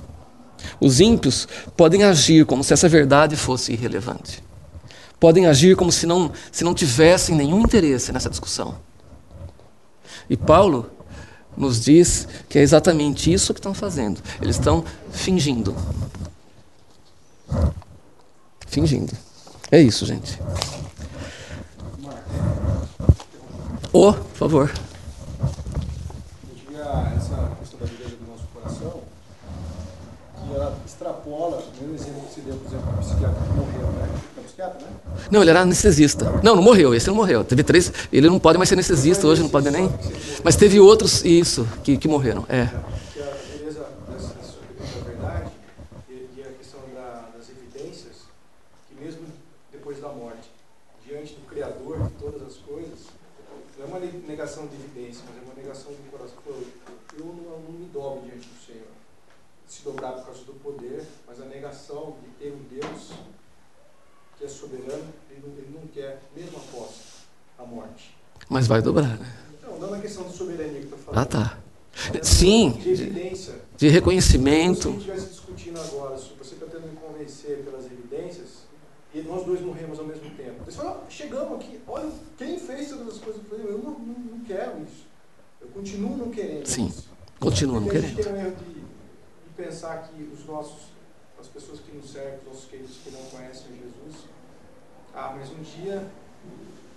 [0.80, 4.42] Os ímpios podem agir como se essa verdade fosse irrelevante
[5.20, 8.74] podem agir como se não, se não tivessem nenhum interesse nessa discussão.
[10.30, 10.90] E Paulo
[11.54, 14.20] nos diz que é exatamente isso que estão fazendo.
[14.40, 15.76] Eles estão fingindo.
[18.66, 19.12] Fingindo.
[19.70, 20.40] É isso, gente.
[23.92, 24.72] Oh, por favor.
[27.16, 29.00] Essa questão da vida do nosso coração,
[30.34, 34.08] que ela extrapola, mesmo exemplo que você deu, por exemplo, o psiquiatra que morreu, né?
[34.44, 34.88] psiquiatra, né?
[35.30, 36.40] Não, ele era anestesista.
[36.42, 37.44] Não, não morreu, esse não morreu.
[37.44, 37.92] Teve três.
[38.12, 39.88] Ele não pode mais ser anestesista hoje, não pode nem.
[40.42, 42.44] Mas teve outros, isso, que, que morreram.
[42.48, 42.68] É.
[54.40, 56.38] negação de evidência, mas é uma negação do coração.
[57.18, 58.88] Eu não, não me dobro diante do Senhor.
[59.68, 63.12] Se dobrar por causa do poder, mas a negação de ter um Deus
[64.38, 66.90] que é soberano, ele não, ele não quer, mesmo após
[67.58, 68.14] a morte.
[68.48, 69.36] Mas vai dobrar, né?
[69.62, 71.18] Não, não é questão de soberania que eu estou falando.
[71.18, 71.58] Ah, tá.
[72.14, 72.70] É Sim.
[72.72, 73.54] De evidência.
[73.76, 74.82] De reconhecimento.
[74.82, 78.70] Se a gente estivesse discutindo agora, se você está tentando me convencer pelas evidências,
[79.12, 80.64] e nós dois morremos ao mesmo tempo.
[80.64, 83.42] Você fala, ah, chegamos aqui, olha, quem fez todas as coisas?
[83.50, 85.06] Eu, eu não, não, não, quero isso.
[85.60, 87.08] Eu continuo não querendo Sim, isso.
[87.38, 88.04] continuo não querendo.
[88.04, 90.82] A gente tem um erro de, de pensar que os nossos,
[91.40, 94.09] as pessoas que nos servem, os nossos queridos que não conhecem Jesus,
[95.14, 96.02] ah, mas um dia,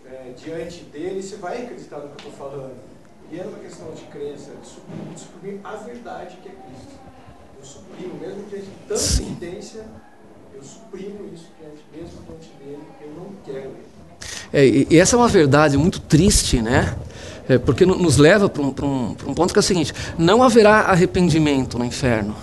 [0.06, 2.76] é, diante dele, você vai acreditar no que eu estou falando.
[3.32, 6.94] E era uma questão de crença, de suprimir, de suprimir a verdade que é Cristo.
[7.60, 9.86] Eu suprimo, mesmo diante de tanta evidência,
[10.54, 13.94] eu suprimo isso diante, mesmo diante dele, eu não quero ele.
[14.52, 16.96] É, e essa é uma verdade muito triste, né?
[17.50, 20.44] É, porque no- nos leva para um, um, um ponto que é o seguinte: não
[20.44, 22.36] haverá arrependimento no inferno.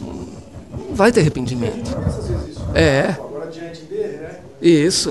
[0.00, 1.90] Não vai ter arrependimento.
[2.48, 2.66] Isso.
[2.74, 3.10] É.
[3.10, 4.40] Agora diante dele, né?
[4.66, 5.10] Isso.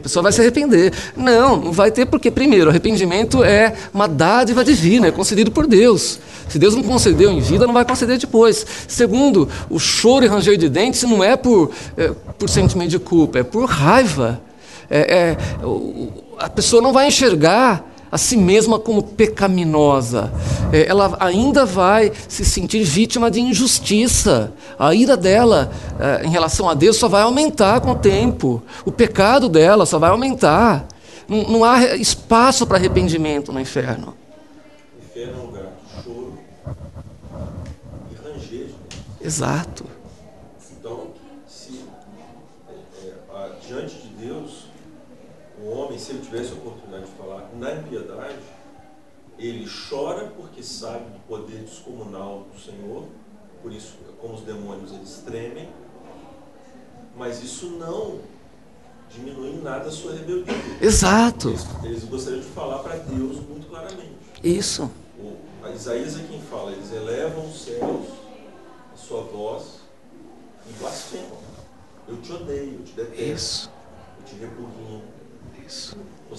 [0.00, 0.92] A pessoa vai se arrepender.
[1.14, 6.18] Não, não vai ter porque, primeiro, arrependimento é uma dádiva divina, é concedido por Deus.
[6.48, 8.66] Se Deus não concedeu em vida, não vai conceder depois.
[8.88, 13.40] Segundo, o choro e ranger de dentes não é por, é, por sentimento de culpa,
[13.40, 14.40] é por raiva.
[14.88, 15.36] É, é,
[16.38, 20.32] a pessoa não vai enxergar a si mesma como pecaminosa.
[20.72, 24.52] É, ela ainda vai se sentir vítima de injustiça.
[24.78, 28.62] A ira dela é, em relação a Deus só vai aumentar com o tempo.
[28.84, 30.86] O pecado dela só vai aumentar.
[31.28, 34.16] Não, não há espaço para arrependimento no inferno.
[35.10, 36.38] Inferno é um lugar de choro
[38.10, 38.74] e dentes.
[39.22, 39.84] Exato.
[40.72, 41.08] Então,
[41.46, 41.84] se
[42.68, 44.64] é, é, diante de Deus,
[45.62, 46.79] o homem, se ele tivesse oportunidade
[47.60, 48.38] na impiedade,
[49.38, 53.04] ele chora porque sabe do poder descomunal do Senhor,
[53.62, 55.68] por isso, como os demônios, eles tremem,
[57.16, 58.18] mas isso não
[59.10, 60.54] diminui em nada a sua rebeldia.
[60.80, 61.50] Exato.
[61.50, 64.14] Eles, eles gostariam de falar para Deus muito claramente.
[64.42, 64.90] Isso.
[65.18, 68.06] O, a Isaías é quem fala, eles elevam os céus,
[68.94, 69.80] a sua voz,
[70.68, 71.38] e blasfemam.
[72.08, 73.70] Eu te odeio, eu te detesto, Isso.
[74.18, 75.02] eu te repugno.
[75.66, 75.96] Isso.
[76.30, 76.36] É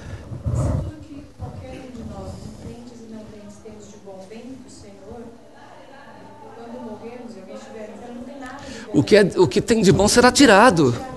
[8.93, 10.93] O que, é, o que tem de bom será tirado.
[10.93, 11.09] Bom.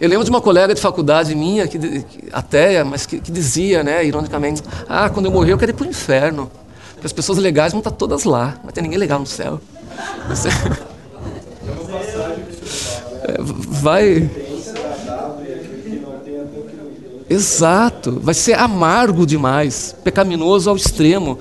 [0.00, 3.82] Eu lembro de uma colega de faculdade minha, que, que- ateia, mas que, que dizia,
[3.82, 6.50] né, ironicamente, ah, quando eu morrer eu quero ir para o inferno.
[6.98, 9.60] Porque as pessoas legais vão estar todas lá, não vai ter ninguém legal no céu.
[10.28, 10.48] Você-
[13.22, 14.30] É, vai.
[17.28, 21.38] Exato, vai ser amargo demais, pecaminoso ao extremo,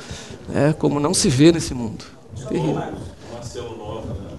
[0.50, 2.04] né, como não se vê nesse mundo.
[2.50, 2.82] Terrível.
[3.34, 4.30] Marcelo Nova, né?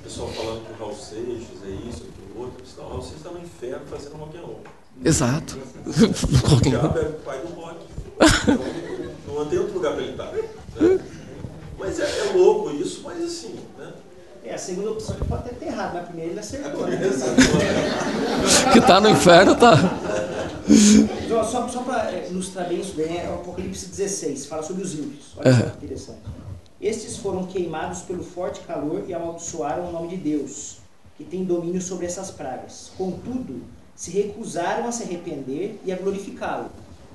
[0.00, 2.64] O pessoal falando que o Raul Seixas é isso, aquilo outro.
[2.76, 4.60] Não, o Raul Seixas está no inferno fazendo rock and roll.
[5.04, 5.58] Exato.
[6.56, 7.78] O diabo é o pai do rock.
[9.28, 10.32] Não tem outro lugar para ele estar.
[10.84, 11.00] Né?
[11.78, 13.92] Mas é, é louco isso, mas assim, né?
[14.44, 16.86] É, a segunda opção ele pode até ter errado, mas a primeira ele acertou.
[16.86, 16.98] Né?
[18.72, 19.74] que está no inferno tá.
[21.28, 24.94] Só, só, só para ilustrar bem isso daí, é o Apocalipse 16, fala sobre os
[24.94, 25.32] ímpios.
[25.36, 25.70] Olha só Aham.
[25.70, 26.20] que interessante.
[26.80, 30.76] Estes foram queimados pelo forte calor e amaldiçoaram o nome de Deus,
[31.16, 32.90] que tem domínio sobre essas pragas.
[32.98, 33.62] Contudo,
[33.96, 36.70] se recusaram a se arrepender e a glorificá-lo.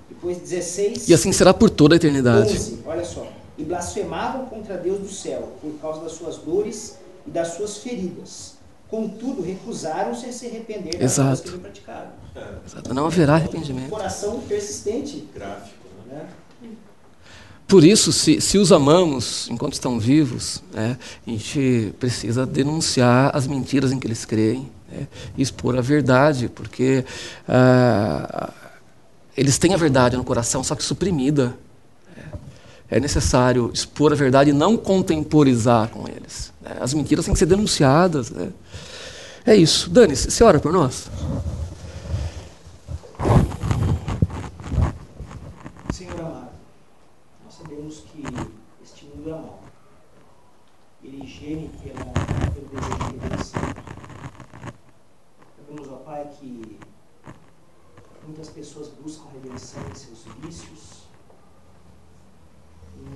[0.09, 1.07] Depois 16.
[1.07, 2.53] E assim será por toda a eternidade.
[2.53, 3.27] 11, olha só.
[3.59, 6.97] E blasfemavam contra Deus do céu, por causa das suas dores
[7.27, 8.53] e das suas feridas.
[8.89, 11.51] Contudo, recusaram-se a se arrepender das Exato.
[11.51, 12.09] que praticaram.
[12.65, 13.89] Exato, Não haverá Um arrependimento.
[13.89, 15.27] coração persistente.
[15.35, 15.75] Gráfico,
[16.07, 16.25] né?
[16.61, 16.69] Né?
[17.67, 20.97] Por isso, se, se os amamos enquanto estão vivos, né,
[21.27, 25.07] a gente precisa denunciar as mentiras em que eles creem né,
[25.37, 27.05] e expor a verdade, porque
[27.47, 28.51] ah,
[29.37, 31.55] eles têm a verdade no coração, só que suprimida.
[32.89, 36.51] É, é necessário expor a verdade e não contemporizar com eles.
[36.61, 36.77] né.
[36.79, 38.29] As mentiras têm que ser denunciadas.
[38.29, 38.51] né.
[39.45, 39.89] É isso.
[39.89, 41.09] Dani, você ora por nós?
[45.93, 46.49] Senhor amado,
[47.43, 48.23] nós sabemos que
[48.83, 49.63] este mundo é mau.
[51.03, 52.03] Ele geme pela,
[52.53, 53.61] pelo desejo de redenção.
[55.57, 56.77] Sabemos, ó Pai, que
[58.25, 60.79] muitas pessoas buscam redenção em seus vícios,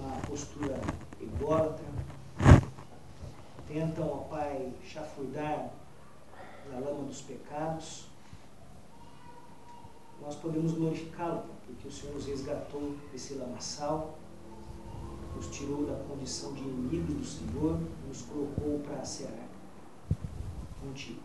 [0.03, 0.79] numa postura
[1.19, 1.85] ególatra,
[3.67, 5.71] tentam, ó Pai, chafurdar
[6.69, 8.13] na lama dos pecados
[10.23, 14.17] nós podemos glorificá-lo, porque o Senhor nos resgatou desse lamaçal,
[15.35, 17.77] nos tirou da condição de inimigo do Senhor,
[18.07, 19.49] nos colocou para cear
[20.79, 21.21] contigo.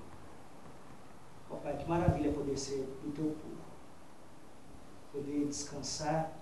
[1.49, 3.57] Ó Pai, que maravilha poder ser do teu povo,
[5.13, 6.38] poder descansar,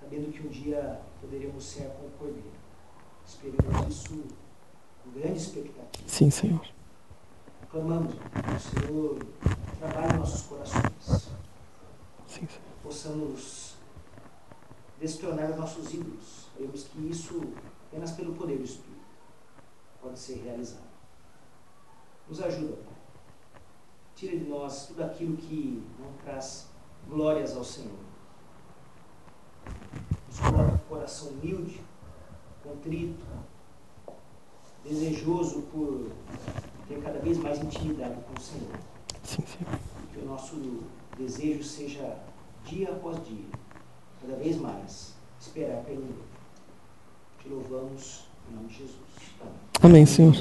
[0.00, 2.50] sabendo que um dia poderemos ser com o Cordeiro.
[3.26, 4.24] Esperamos isso
[5.04, 6.08] com grande expectativa.
[6.08, 6.66] Sim, Senhor.
[7.70, 9.18] Clamamos, o Senhor
[9.78, 10.92] trabalhe nossos corações
[12.26, 12.50] Sim, Senhor.
[12.82, 13.76] possamos
[15.00, 16.46] destronar os nossos ídolos.
[16.52, 17.40] Sabemos que isso
[17.86, 19.00] apenas pelo poder do Espírito.
[20.02, 20.90] pode ser realizado.
[22.28, 22.94] Nos ajuda, Pai.
[24.16, 26.68] Tira de nós tudo aquilo que não traz
[27.08, 27.98] glórias ao Senhor.
[30.42, 31.80] O coração humilde,
[32.62, 33.24] contrito,
[34.84, 36.10] desejoso por
[36.88, 38.78] ter cada vez mais intimidade com o Senhor.
[39.22, 39.78] Sim, Senhor.
[40.12, 40.56] Que o nosso
[41.18, 42.16] desejo seja
[42.64, 43.44] dia após dia,
[44.20, 46.06] cada vez mais, esperar pelo
[47.40, 48.96] Te louvamos em nome de Jesus.
[49.40, 49.54] Amém.
[49.82, 50.34] Amém, Senhor.